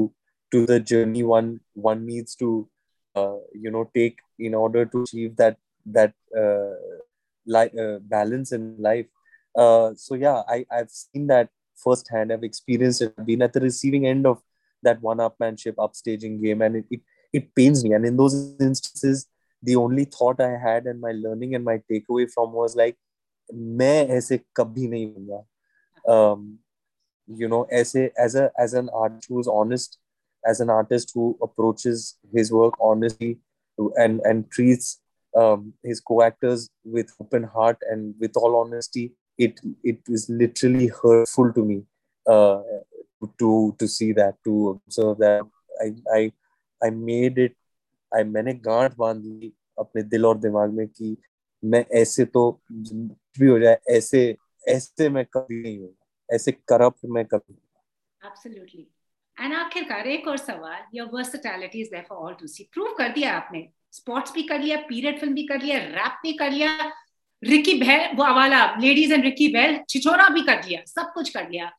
to 0.52 0.66
the 0.66 0.78
journey 0.92 1.22
one 1.22 1.48
one 1.74 2.04
needs 2.06 2.34
to 2.42 2.68
uh, 3.16 3.38
you 3.54 3.70
know 3.70 3.84
take 3.94 4.18
in 4.38 4.54
order 4.54 4.84
to 4.84 5.02
achieve 5.02 5.36
that 5.36 5.56
that 5.86 6.14
uh, 6.42 6.74
li- 7.46 7.74
uh, 7.84 7.98
balance 8.16 8.52
in 8.52 8.76
life 8.78 9.06
uh, 9.56 9.88
so 9.94 10.14
yeah 10.14 10.42
i 10.56 10.64
i've 10.78 10.90
seen 10.90 11.26
that 11.26 11.48
firsthand 11.84 12.32
i've 12.32 12.44
experienced 12.44 13.02
it 13.02 13.14
I've 13.18 13.26
been 13.26 13.42
at 13.42 13.52
the 13.52 13.60
receiving 13.60 14.06
end 14.06 14.26
of 14.26 14.42
that 14.82 15.00
one 15.02 15.18
upmanship 15.18 15.76
upstaging 15.76 16.42
game 16.42 16.62
and 16.62 16.76
it, 16.76 16.86
it 16.90 17.00
it 17.32 17.54
pains 17.54 17.84
me 17.84 17.92
and 17.94 18.04
in 18.04 18.16
those 18.16 18.34
instances 18.60 19.26
the 19.64 19.76
only 19.76 20.04
thought 20.04 20.40
I 20.40 20.56
had 20.56 20.86
and 20.86 21.00
my 21.00 21.12
learning 21.12 21.54
and 21.54 21.64
my 21.64 21.80
takeaway 21.90 22.30
from 22.32 22.52
was 22.52 22.76
like 22.76 22.96
मैं 23.52 24.08
ऐसे 24.16 24.38
कभी 24.56 24.88
नहीं 24.88 25.06
होऊंगा 25.14 25.44
um, 26.08 26.58
you 27.26 27.48
know 27.48 27.62
as 27.70 27.94
a 27.94 28.10
as 28.18 28.34
a 28.34 28.50
as 28.58 28.74
an 28.74 28.88
artist 28.90 29.28
who's 29.28 29.48
honest 29.48 29.98
as 30.46 30.60
an 30.60 30.70
artist 30.70 31.12
who 31.14 31.36
approaches 31.42 32.18
his 32.32 32.52
work 32.52 32.74
honestly 32.80 33.38
and 33.96 34.20
and 34.24 34.50
treats 34.50 35.00
um, 35.36 35.72
his 35.82 36.00
co-actors 36.00 36.68
with 36.84 37.12
open 37.20 37.44
heart 37.44 37.78
and 37.90 38.14
with 38.18 38.36
all 38.36 38.56
honesty 38.56 39.12
it 39.38 39.60
it 39.84 39.98
is 40.08 40.28
literally 40.28 40.88
hurtful 41.02 41.52
to 41.52 41.64
me 41.64 41.82
uh, 42.26 42.62
to 43.38 43.74
to 43.78 43.88
see 43.88 44.12
that 44.12 44.36
to 44.44 44.80
observe 44.86 45.18
that 45.18 45.42
I 45.80 45.94
I 46.18 46.32
I 46.82 46.90
made 46.90 47.38
it 47.38 47.56
आई 48.15 48.23
मैंने 48.23 48.53
गांठ 48.53 48.95
बाँध 48.97 49.23
ली 49.25 49.53
अपने 49.79 50.03
दिल 50.03 50.25
और 50.25 50.37
दिमाग 50.37 50.73
में 50.73 50.87
कि 50.87 51.17
मैं 51.63 51.85
ऐसे 51.91 52.25
तो 52.25 52.61
भी 52.71 53.45
हो 53.45 53.59
जाए, 53.59 53.77
ऐसे 53.89 54.35
ऐसे 54.67 55.09
मैं 55.09 55.25
कभी 55.25 55.61
नहीं 55.61 55.77
हूँ 55.79 55.93
ऐसे 56.29 56.51
करप्ट 56.51 57.05
मैं 57.05 57.25
कभी 57.25 57.57
Absolutely. 58.21 58.85
And 59.37 59.53
आखिरकार 59.53 60.07
एक 60.07 60.27
और 60.27 60.37
सवाल 60.37 60.83
your 60.93 61.07
versatility 61.13 61.81
is 61.81 61.89
there 61.91 62.05
for 62.09 62.17
all 62.17 62.33
to 62.33 62.47
see 62.47 62.69
prove 62.73 62.93
कर 62.97 63.09
दिया 63.09 63.33
आपने 63.37 63.67
स्पोर्ट्स 63.91 64.33
भी 64.33 64.43
कर 64.43 64.59
लिया 64.59 64.77
पीरियड 64.89 65.19
फ़िल्म 65.19 65.33
भी 65.33 65.43
कर 65.47 65.61
लिया 65.61 65.77
रैप 65.77 66.19
भी 66.23 66.33
कर 66.33 66.51
लिया 66.51 66.77
रिकी 67.43 67.73
बैल 67.73 68.15
वो 68.17 68.33
वाला 68.35 68.65
लेडीज़ 68.75 69.13
एंड 69.13 69.23
रिकी 69.23 69.47
बैल 69.53 69.79
छिछोरा 69.89 70.29
भी 70.29 70.41
कर 70.41 70.63
लिया, 70.63 70.81
सब 70.85 71.11
कुछ 71.13 71.29
कर 71.29 71.49
लिया 71.49 71.71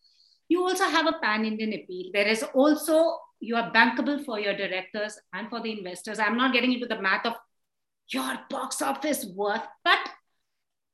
you 0.50 0.64
also 0.64 0.84
have 0.84 1.06
a 1.06 1.12
pan 1.12 1.44
Indian 1.44 1.72
appeal. 1.72 2.10
There 2.14 2.28
is 2.28 2.42
also 2.54 2.96
you 3.39 3.56
are 3.56 3.71
bankable 3.71 4.23
for 4.23 4.39
your 4.39 4.56
directors 4.56 5.17
and 5.34 5.49
for 5.49 5.62
the 5.62 5.71
investors. 5.77 6.19
I'm 6.19 6.38
not 6.38 6.54
getting 6.54 6.73
into 6.73 6.88
the 6.88 7.01
math 7.01 7.25
of 7.25 7.34
your 8.10 8.38
box 8.49 8.82
office 8.82 9.25
worth, 9.25 9.63
but 9.84 9.99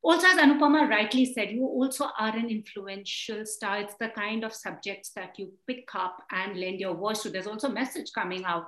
also 0.04 0.28
as 0.28 0.38
Anupama 0.38 0.90
rightly 0.90 1.26
said, 1.26 1.52
you 1.52 1.66
also 1.66 2.06
are 2.18 2.36
an 2.36 2.50
influential 2.50 3.46
star. 3.46 3.80
It's 3.80 3.96
the 3.96 4.10
kind 4.10 4.44
of 4.44 4.54
subjects 4.54 5.12
that 5.16 5.38
you 5.38 5.52
pick 5.68 5.90
up 5.94 6.24
and 6.32 6.58
lend 6.58 6.80
your 6.80 6.96
voice 6.96 7.24
to. 7.24 7.30
There's 7.30 7.48
also 7.48 7.68
a 7.68 7.74
message 7.74 8.12
coming 8.14 8.46
out. 8.46 8.66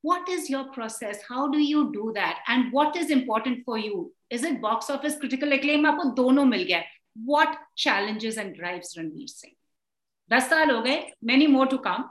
What 0.00 0.28
is 0.28 0.48
your 0.48 0.70
process? 0.72 1.18
How 1.28 1.48
do 1.48 1.58
you 1.58 1.92
do 1.92 2.12
that? 2.14 2.38
And 2.46 2.72
what 2.72 2.96
is 2.96 3.10
important 3.10 3.64
for 3.64 3.76
you? 3.76 4.12
Is 4.30 4.44
it 4.44 4.62
box 4.62 4.88
office 4.90 5.16
critical 5.18 5.52
acclaim? 5.52 5.84
आपको 5.84 6.14
दोनों 6.14 6.44
मिल 6.44 6.64
गया. 6.66 6.82
What 7.24 7.56
challenges 7.76 8.38
and 8.38 8.54
drives 8.54 8.94
Ranveer 8.96 9.28
Singh? 9.28 9.56
दस 10.30 10.48
साल 10.50 10.70
हो 10.70 10.80
गए, 10.82 11.10
many 11.24 11.46
more 11.46 11.66
to 11.66 11.78
come. 11.78 12.04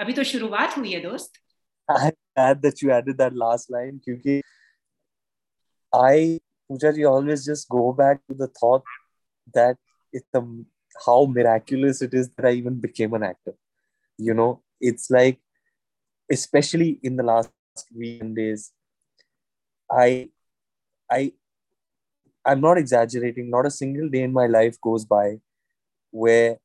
अभी 0.00 0.12
तो 0.12 0.24
शुरुआत 0.24 0.76
हुई 0.78 0.92
है 0.92 1.00
दोस्त 1.02 1.38
I'm 1.90 2.12
glad 2.36 2.60
that 2.62 2.82
you 2.82 2.90
added 2.90 3.16
that 3.18 3.34
last 3.34 3.70
line 3.70 4.00
because 4.06 4.42
I, 5.92 6.38
Pooja 6.68 6.92
always 7.10 7.46
just 7.46 7.68
go 7.68 7.92
back 7.92 8.20
to 8.28 8.34
the 8.34 8.48
thought 8.48 8.84
that 9.54 9.78
it's 10.12 10.28
a, 10.34 10.42
how 11.06 11.24
miraculous 11.24 12.02
it 12.02 12.12
is 12.12 12.28
that 12.30 12.46
I 12.46 12.52
even 12.52 12.74
became 12.78 13.14
an 13.14 13.22
actor. 13.22 13.54
You 14.18 14.34
know, 14.34 14.62
it's 14.80 15.10
like, 15.10 15.40
especially 16.30 17.00
in 17.02 17.16
the 17.16 17.22
last 17.22 17.50
week 17.96 18.20
and 18.20 18.36
days, 18.36 18.70
I, 19.90 20.28
I, 21.10 21.32
I'm 22.44 22.60
not 22.60 22.76
exaggerating. 22.76 23.48
Not 23.48 23.64
a 23.64 23.70
single 23.70 24.10
day 24.10 24.22
in 24.22 24.32
my 24.32 24.46
life 24.46 24.78
goes 24.80 25.06
by 25.06 25.40
where 26.10 26.58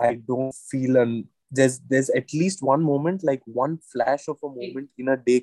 I 0.00 0.14
don't 0.14 0.54
feel 0.54 0.96
an 0.96 1.28
there's 1.51 1.79
there's 1.91 2.09
at 2.09 2.33
least 2.33 2.63
one 2.63 2.83
moment 2.83 3.23
like 3.23 3.41
one 3.45 3.77
flash 3.93 4.27
of 4.29 4.37
a 4.43 4.49
moment 4.49 4.89
in 4.97 5.09
a 5.09 5.17
day 5.29 5.39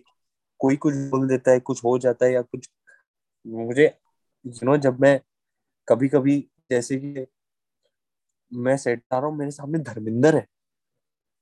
कोई 0.61 0.77
कुछ 0.77 0.95
बोल 1.11 1.29
देता 1.29 1.51
है 1.51 1.61
कुछ 1.61 1.85
हो 1.85 1.99
जाता 1.99 2.27
है 2.27 2.33
या 2.33 2.43
कुछ 2.43 2.69
मुझे 3.47 3.85
यू 3.85 4.53
you 4.53 4.65
नो 4.65 4.71
know, 4.71 4.83
जब 4.83 5.01
मैं 5.01 5.21
कभी 5.89 6.09
कभी 6.09 6.39
जैसे 6.71 6.97
कि 6.97 7.27
मैं 8.53 8.77
सेट 8.77 9.03
आ 9.13 9.19
रहा 9.19 9.29
हूँ 9.29 9.37
मेरे 9.37 9.51
सामने 9.51 9.79
धर्मिंदर 9.79 10.37
है 10.37 10.47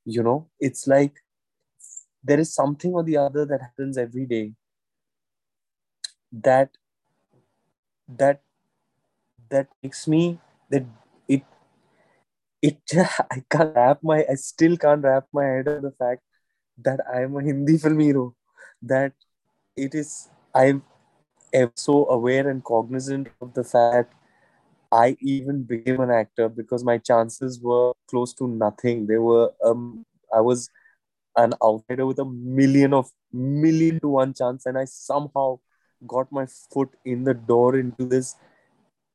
you 0.09 0.22
know 0.22 0.50
it's 0.62 0.88
like 0.88 1.20
there 2.24 2.40
is 2.40 2.52
something 2.52 2.94
or 2.94 3.02
the 3.05 3.16
other 3.16 3.42
that 3.46 3.61
happens 3.61 3.98
every 4.02 4.24
day 4.31 4.44
that 6.46 6.70
that 8.09 8.40
that 9.50 9.68
makes 9.83 10.09
me 10.09 10.22
that 10.70 10.88
it 12.62 12.81
I 13.31 13.42
can't 13.51 13.75
wrap 13.75 14.03
my 14.03 14.25
I 14.31 14.35
still 14.35 14.77
can't 14.77 15.05
wrap 15.05 15.27
my 15.33 15.45
head 15.45 15.69
on 15.69 15.83
the 15.83 15.92
fact 15.92 16.23
that 16.85 17.01
I 17.12 17.23
am 17.23 17.37
a 17.37 17.42
Hindi 17.42 17.79
film 17.79 17.99
hero. 18.01 18.35
That 18.83 19.12
it 19.77 19.95
is 19.95 20.29
I'm 20.55 20.83
so 21.75 22.07
aware 22.09 22.49
and 22.49 22.64
cognizant 22.64 23.29
of 23.40 23.55
the 23.55 23.64
fact 23.64 24.14
I 24.92 25.16
even 25.21 25.62
became 25.64 26.01
an 26.01 26.11
actor 26.11 26.49
because 26.49 26.85
my 26.85 26.99
chances 26.99 27.61
were 27.61 27.92
close 28.09 28.33
to 28.35 28.49
nothing. 28.49 29.07
They 29.07 29.19
were 29.19 29.53
um 29.64 30.05
I 30.35 30.40
was 30.40 30.71
an 31.37 31.55
outsider 31.62 32.07
with 32.07 32.19
a 32.19 32.25
million 32.25 32.95
of 32.95 33.11
million 33.33 34.01
to 34.01 34.09
one 34.09 34.35
chance, 34.35 34.66
and 34.66 34.79
I 34.79 34.85
somehow 34.85 35.61
got 36.07 36.31
my 36.33 36.47
foot 36.47 36.90
in 37.05 37.25
the 37.25 37.35
door 37.35 37.77
into 37.77 38.05
this 38.05 38.37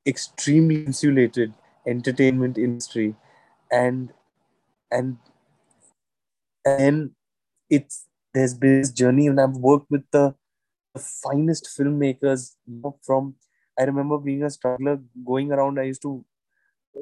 extremely 0.06 0.84
insulated 0.84 1.54
entertainment 1.88 2.58
industry 2.58 3.15
and 3.71 4.13
and 4.91 5.17
and 6.65 7.12
it's 7.69 8.07
there's 8.34 8.53
been 8.53 8.81
this 8.81 8.91
journey 8.91 9.27
and 9.27 9.39
i've 9.39 9.57
worked 9.57 9.89
with 9.89 10.03
the, 10.12 10.36
the 10.93 11.01
finest 11.01 11.69
filmmakers 11.77 12.55
from 13.01 13.36
i 13.79 13.84
remember 13.84 14.17
being 14.17 14.43
a 14.43 14.49
struggler 14.49 14.99
going 15.25 15.51
around 15.51 15.79
i 15.79 15.84
used 15.84 16.01
to 16.01 16.23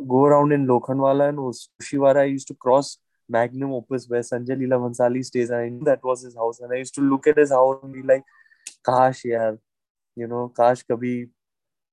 go 0.08 0.26
around 0.26 0.52
in 0.52 0.68
lokhandwala 0.68 1.30
and 1.30 1.40
Oshiwara, 1.40 2.22
i 2.22 2.26
used 2.26 2.48
to 2.48 2.54
cross 2.54 2.98
magnum 3.28 3.74
opus 3.74 4.08
where 4.08 4.22
sanjay 4.22 4.58
leela 4.62 4.80
bhansali 4.84 5.24
stays 5.26 5.50
and 5.50 5.62
i 5.62 5.70
knew 5.70 5.84
that 5.84 6.04
was 6.04 6.22
his 6.22 6.36
house 6.36 6.60
and 6.60 6.74
i 6.74 6.78
used 6.78 6.96
to 6.96 7.02
look 7.02 7.28
at 7.28 7.38
his 7.38 7.52
house 7.52 7.80
and 7.84 7.94
be 7.94 8.04
like 8.04 8.24
kash 8.86 9.24
yaar 9.32 9.58
you 10.16 10.28
know 10.28 10.44
kash 10.62 10.84
kabhi 10.92 11.16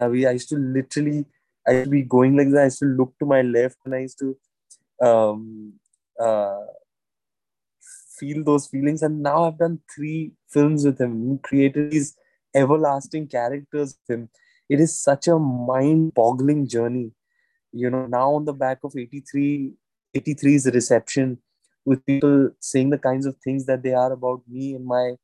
i 0.00 0.32
used 0.38 0.48
to 0.48 0.58
literally 0.76 1.24
i 1.68 1.72
used 1.72 1.84
to 1.84 1.90
be 1.90 2.02
going 2.02 2.36
like 2.36 2.50
that 2.50 2.62
i 2.62 2.70
used 2.70 2.78
to 2.78 2.90
look 3.00 3.14
to 3.18 3.26
my 3.34 3.42
left 3.42 3.78
and 3.84 3.94
i 3.94 4.02
used 4.06 4.18
to 4.18 4.36
um, 5.02 5.74
uh, 6.20 6.64
feel 8.18 8.44
those 8.44 8.66
feelings. 8.66 9.02
And 9.02 9.22
now 9.22 9.44
I've 9.44 9.58
done 9.58 9.80
three 9.94 10.32
films 10.48 10.84
with 10.84 11.00
him, 11.00 11.38
created 11.42 11.90
these 11.90 12.16
everlasting 12.54 13.28
characters 13.28 13.98
with 14.08 14.18
him. 14.18 14.28
It 14.68 14.80
is 14.80 14.98
such 14.98 15.28
a 15.28 15.38
mind 15.38 16.14
boggling 16.14 16.68
journey. 16.68 17.12
You 17.72 17.90
know, 17.90 18.06
now 18.06 18.34
on 18.34 18.44
the 18.44 18.54
back 18.54 18.78
of 18.84 18.94
83, 18.96 19.74
83's 20.16 20.66
reception, 20.66 21.38
with 21.86 22.04
people 22.04 22.50
saying 22.60 22.90
the 22.90 22.98
kinds 22.98 23.26
of 23.26 23.36
things 23.36 23.64
that 23.66 23.82
they 23.82 23.94
are 23.94 24.12
about 24.12 24.42
me 24.48 24.74
and 24.74 24.84
my 24.84 25.14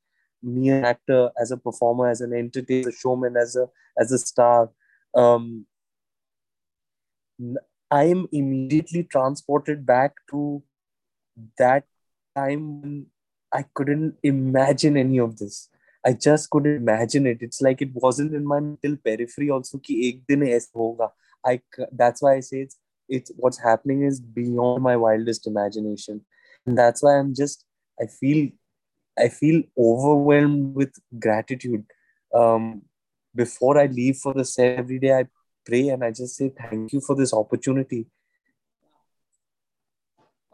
me 0.43 0.71
an 0.71 0.85
actor 0.85 1.31
as 1.41 1.51
a 1.51 1.57
performer 1.57 2.09
as 2.09 2.21
an 2.21 2.33
entertainer 2.33 2.89
a 2.89 2.93
showman 2.93 3.37
as 3.37 3.55
a 3.57 3.67
as 3.99 4.11
a 4.11 4.19
star 4.19 4.71
um 5.15 5.67
I 7.92 8.04
am 8.04 8.28
immediately 8.32 9.04
transported 9.04 9.86
back 9.86 10.16
to 10.32 10.64
that 11.58 11.86
time 12.36 12.82
when 12.82 13.06
I 13.52 13.66
couldn't 13.74 14.16
imagine 14.24 14.98
any 14.98 15.20
of 15.20 15.38
this. 15.38 15.70
I 16.06 16.14
just 16.14 16.50
couldn't 16.50 16.76
imagine 16.76 17.26
it. 17.28 17.40
It's 17.42 17.62
like 17.62 17.82
it 17.82 17.90
wasn't 17.94 18.34
in 18.34 18.46
my 18.46 18.60
mental 18.60 18.98
periphery 18.98 19.50
also 19.50 19.78
कि 19.78 19.96
एक 20.08 20.24
दिन 20.30 20.44
ऐसा 20.48 20.80
होगा. 20.80 21.12
I 21.46 21.62
that's 21.92 22.22
why 22.22 22.36
I 22.36 22.40
say 22.42 22.62
it's 22.62 22.78
it's 23.10 23.32
what's 23.38 23.60
happening 23.60 24.04
is 24.04 24.20
beyond 24.20 24.84
my 24.84 24.96
wildest 24.96 25.48
imagination, 25.48 26.22
and 26.66 26.78
that's 26.78 27.04
why 27.04 27.18
I'm 27.18 27.34
just 27.34 27.66
I 28.02 28.08
feel 28.08 28.50
I 29.20 29.30
feel 29.30 29.64
overwhelmed 29.78 30.76
with 30.76 30.94
gratitude. 31.20 31.86
Um, 32.34 32.84
before 33.36 33.78
I 33.80 33.86
leave 33.88 34.18
for 34.18 34.34
the 34.34 34.46
set 34.46 34.78
every 34.78 35.00
day, 35.00 35.14
I 35.14 35.28
pray 35.65 35.89
and 35.89 36.05
I 36.05 36.11
just 36.11 36.37
say 36.37 36.51
thank 36.51 36.93
you 36.93 37.01
for 37.01 37.17
this 37.17 37.33
opportunity. 37.33 38.07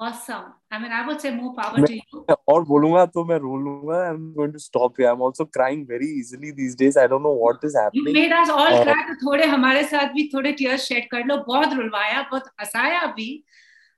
Awesome. 0.01 0.44
I 0.71 0.79
mean, 0.79 0.92
I 0.92 1.05
would 1.05 1.21
say 1.21 1.31
more 1.35 1.53
power 1.55 1.85
to 1.85 1.92
you. 1.92 2.25
और 2.49 2.64
बोलूँगा 2.64 3.05
तो 3.07 3.25
मैं 3.25 3.38
रो 3.38 3.57
लूँगा. 3.62 3.97
I'm 4.11 4.33
going 4.35 4.53
to 4.53 4.61
stop 4.61 4.97
here. 4.97 5.09
I'm 5.11 5.21
also 5.21 5.44
crying 5.44 5.85
very 5.87 6.07
easily 6.07 6.53
these 6.53 6.77
days. 6.77 6.97
I 6.97 7.07
don't 7.09 7.23
know 7.23 7.33
what 7.33 7.64
is 7.64 7.75
happening. 7.75 8.07
You 8.07 8.12
made 8.12 8.33
us 8.33 8.49
all 8.49 8.75
uh, 8.75 8.85
cry. 8.85 9.03
तो 9.09 9.14
थोड़े 9.25 9.47
हमारे 9.47 9.83
साथ 9.85 10.12
भी 10.14 10.29
थोड़े 10.35 10.53
tears 10.61 10.87
shed 10.87 11.09
कर 11.14 11.25
लो. 11.27 11.37
बहुत 11.49 11.75
रुलवाया, 11.79 12.23
बहुत 12.31 12.47
हंसाया 12.61 13.07
भी. 13.16 13.42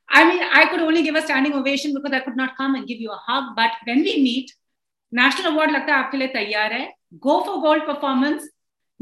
I 0.09 0.25
mean, 0.25 0.43
I 0.61 0.65
could 0.71 0.81
only 0.81 1.03
give 1.03 1.17
a 1.17 1.23
standing 1.23 1.53
ovation 1.53 1.93
because 1.93 2.13
I 2.13 2.21
could 2.21 2.37
not 2.37 2.57
come 2.57 2.75
and 2.77 2.87
give 2.87 2.99
you 2.99 3.11
a 3.11 3.21
hug. 3.27 3.55
But 3.55 3.73
when 3.85 4.03
we 4.03 4.23
meet, 4.23 4.55
national 5.13 5.53
award 5.53 5.71
लगता 5.71 5.93
है 5.93 5.99
आपके 6.05 6.19
लिए 6.19 6.29
तैयार 6.39 6.73
है. 6.73 6.89
Go 7.19 7.45
for 7.45 7.61
gold 7.61 7.85
performance. 7.85 8.49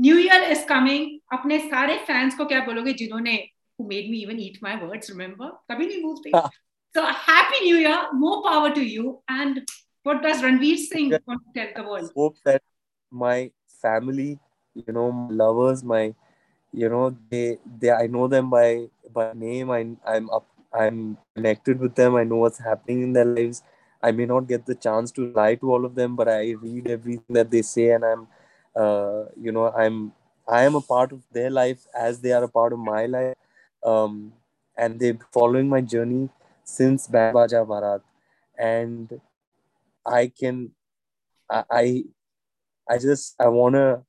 New 0.00 0.18
year 0.18 0.42
is 0.50 0.64
coming 0.66 1.06
अपने 1.38 1.58
सारे 1.68 1.96
fans 2.08 2.36
को 2.38 2.44
क्या 2.52 2.60
बोलोगे 2.66 2.92
जिन्होंने 3.02 3.38
who 3.78 3.86
made 3.88 4.10
me 4.10 4.18
even 4.18 4.38
eat 4.44 4.56
my 4.60 4.74
words 4.84 5.10
remember 5.10 5.48
kabhi 5.70 5.84
nahi 5.90 5.98
bhulti 6.04 6.32
so 6.96 7.04
happy 7.26 7.60
new 7.66 7.76
year 7.82 7.98
more 8.22 8.38
power 8.46 8.70
to 8.78 8.86
you 8.94 9.12
and 9.34 9.60
what 10.08 10.22
does 10.24 10.42
ranveer 10.46 10.80
singh 10.84 11.12
want 11.30 11.44
to 11.44 11.52
tell 11.58 11.70
the 11.76 11.84
world 11.90 12.10
hope 12.22 12.40
that 12.50 12.64
my 13.24 13.36
family 13.84 14.30
you 14.74 14.94
know 14.98 15.08
lovers 15.42 15.84
my 15.92 16.02
you 16.82 16.88
know 16.94 17.04
they 17.34 17.46
they 17.82 17.92
i 17.98 18.06
know 18.16 18.26
them 18.34 18.50
by 18.50 18.68
by 19.18 19.26
name 19.34 19.70
I, 19.70 19.80
i'm 20.14 20.30
up 20.30 20.46
i'm 20.82 21.16
connected 21.34 21.80
with 21.80 21.94
them 21.94 22.16
i 22.22 22.24
know 22.24 22.40
what's 22.44 22.58
happening 22.70 23.02
in 23.02 23.12
their 23.12 23.30
lives 23.38 23.62
i 24.02 24.10
may 24.10 24.26
not 24.32 24.48
get 24.48 24.66
the 24.66 24.74
chance 24.74 25.12
to 25.12 25.30
lie 25.38 25.54
to 25.62 25.72
all 25.72 25.84
of 25.84 25.94
them 25.94 26.16
but 26.16 26.28
i 26.28 26.42
read 26.66 26.90
everything 26.96 27.38
that 27.40 27.50
they 27.50 27.62
say 27.62 27.90
and 27.92 28.04
i'm 28.04 28.26
uh, 28.84 29.24
you 29.46 29.52
know 29.52 29.66
i'm 29.82 30.12
i 30.48 30.62
am 30.64 30.74
a 30.74 30.80
part 30.80 31.12
of 31.12 31.22
their 31.32 31.50
life 31.50 31.86
as 32.08 32.20
they 32.20 32.32
are 32.32 32.44
a 32.44 32.54
part 32.58 32.72
of 32.72 32.78
my 32.78 33.06
life 33.06 33.34
um, 33.84 34.32
and 34.76 35.00
they're 35.00 35.18
following 35.32 35.68
my 35.68 35.80
journey 35.80 36.28
since 36.64 37.08
Baaja 37.08 37.66
Baaraat 37.66 38.02
and 38.58 39.20
I 40.04 40.32
can 40.40 40.70
I 41.50 42.04
I 42.88 42.98
just 42.98 43.34
I 43.40 43.48
wanna 43.48 44.02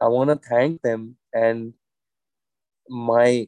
I 0.00 0.08
wanna 0.08 0.36
thank 0.36 0.82
them 0.82 1.16
and 1.32 1.74
my 2.88 3.46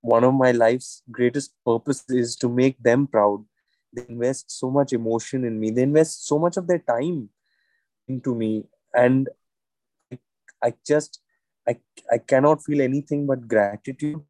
one 0.00 0.24
of 0.24 0.34
my 0.34 0.52
life's 0.52 1.02
greatest 1.10 1.52
purpose 1.64 2.04
is 2.08 2.36
to 2.36 2.48
make 2.48 2.80
them 2.82 3.06
proud. 3.06 3.44
They 3.92 4.04
invest 4.08 4.50
so 4.50 4.70
much 4.70 4.92
emotion 4.92 5.44
in 5.44 5.58
me. 5.58 5.70
They 5.70 5.82
invest 5.82 6.26
so 6.26 6.38
much 6.38 6.56
of 6.56 6.66
their 6.66 6.78
time 6.78 7.30
into 8.08 8.34
me 8.34 8.64
and 8.94 9.28
I, 10.62 10.74
just 10.86 11.20
I, 11.68 11.76
I 12.10 12.18
cannot 12.18 12.62
feel 12.62 12.80
anything 12.80 13.26
but 13.26 13.48
gratitude 13.48 14.22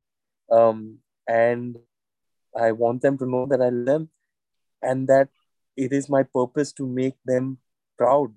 um, 0.50 0.98
and 1.28 1.76
I 2.58 2.72
want 2.72 3.02
them 3.02 3.18
to 3.18 3.26
know 3.26 3.46
that 3.46 3.60
I 3.60 3.68
love 3.68 3.86
them 3.86 4.10
and 4.82 5.08
that 5.08 5.28
it 5.76 5.92
is 5.92 6.08
my 6.08 6.22
purpose 6.22 6.72
to 6.74 6.86
make 6.86 7.16
them 7.24 7.58
proud. 7.98 8.32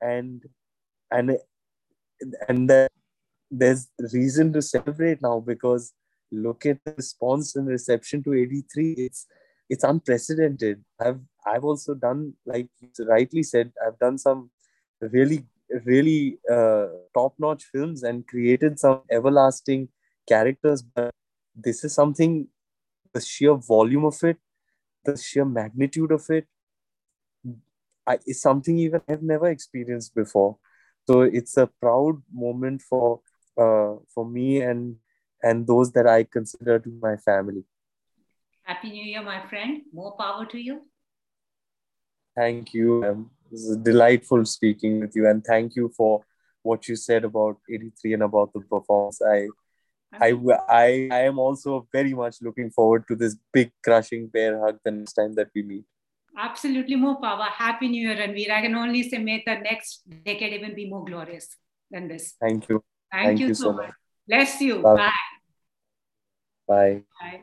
And 0.00 0.42
and 1.10 1.38
and 2.48 2.68
that 2.68 2.90
there's 3.50 3.88
reason 4.12 4.52
to 4.52 4.62
celebrate 4.62 5.22
now 5.22 5.40
because 5.40 5.92
look 6.30 6.66
at 6.66 6.78
the 6.84 6.92
response 6.96 7.54
and 7.56 7.68
reception 7.68 8.22
to 8.24 8.34
83 8.34 8.94
it's 8.98 9.26
it's 9.70 9.84
unprecedented. 9.84 10.84
I've 11.00 11.20
i've 11.46 11.64
also 11.64 11.94
done 11.94 12.34
like 12.44 12.68
rightly 12.98 13.42
said 13.42 13.72
i've 13.84 13.98
done 13.98 14.18
some 14.18 14.50
really 15.00 15.46
really 15.84 16.38
uh, 16.50 16.86
top 17.14 17.34
notch 17.38 17.64
films 17.64 18.02
and 18.02 18.26
created 18.26 18.78
some 18.78 19.02
everlasting 19.10 19.88
characters. 20.28 20.82
But 20.82 21.10
this 21.54 21.84
is 21.84 21.94
something, 21.94 22.48
the 23.12 23.20
sheer 23.20 23.54
volume 23.54 24.04
of 24.04 24.22
it, 24.22 24.38
the 25.04 25.16
sheer 25.16 25.44
magnitude 25.44 26.12
of 26.12 26.28
it, 26.30 26.46
I, 28.06 28.18
it's 28.26 28.42
something 28.42 28.78
even 28.78 29.00
I've 29.08 29.22
never 29.22 29.48
experienced 29.48 30.14
before. 30.14 30.58
So 31.06 31.22
it's 31.22 31.56
a 31.56 31.66
proud 31.66 32.22
moment 32.32 32.82
for 32.82 33.20
uh, 33.58 33.96
for 34.12 34.26
me 34.26 34.62
and 34.62 34.96
and 35.42 35.66
those 35.66 35.92
that 35.92 36.06
I 36.06 36.24
consider 36.24 36.78
to 36.78 36.90
my 37.00 37.16
family. 37.16 37.64
Happy 38.62 38.90
New 38.90 39.04
Year, 39.04 39.22
my 39.22 39.46
friend. 39.46 39.82
More 39.92 40.16
power 40.16 40.46
to 40.46 40.58
you. 40.58 40.82
Thank 42.34 42.72
you. 42.72 43.04
Um, 43.04 43.30
was 43.54 43.76
delightful 43.78 44.44
speaking 44.44 45.00
with 45.00 45.14
you, 45.16 45.28
and 45.28 45.44
thank 45.44 45.76
you 45.76 45.92
for 45.96 46.24
what 46.62 46.88
you 46.88 46.96
said 46.96 47.24
about 47.24 47.58
83 47.70 48.14
and 48.14 48.22
about 48.22 48.52
the 48.52 48.60
performance. 48.60 49.20
I, 49.22 49.48
I, 50.12 50.32
I, 50.68 51.08
I 51.10 51.20
am 51.30 51.38
also 51.38 51.86
very 51.92 52.14
much 52.14 52.36
looking 52.40 52.70
forward 52.70 53.06
to 53.08 53.16
this 53.16 53.36
big 53.52 53.72
crushing 53.82 54.28
bear 54.28 54.60
hug 54.60 54.78
the 54.84 54.90
next 54.90 55.12
time 55.14 55.34
that 55.34 55.48
we 55.54 55.62
meet. 55.62 55.84
Absolutely 56.36 56.96
more 56.96 57.20
power. 57.20 57.44
Happy 57.44 57.88
New 57.88 58.08
Year, 58.08 58.16
Ranveer. 58.16 58.50
I 58.50 58.62
can 58.62 58.74
only 58.74 59.08
say 59.08 59.18
may 59.18 59.42
the 59.46 59.56
next 59.56 60.02
decade 60.24 60.52
even 60.54 60.74
be 60.74 60.88
more 60.88 61.04
glorious 61.04 61.48
than 61.90 62.08
this. 62.08 62.34
Thank 62.40 62.68
you. 62.68 62.82
Thank, 63.12 63.26
Thank 63.26 63.40
you, 63.40 63.48
you, 63.48 63.54
so 63.54 63.72
much. 63.72 63.86
much. 63.86 63.94
Bless 64.26 64.60
you. 64.60 64.82
Bye. 64.82 65.12
Bye. 66.66 67.02
Bye. 67.20 67.40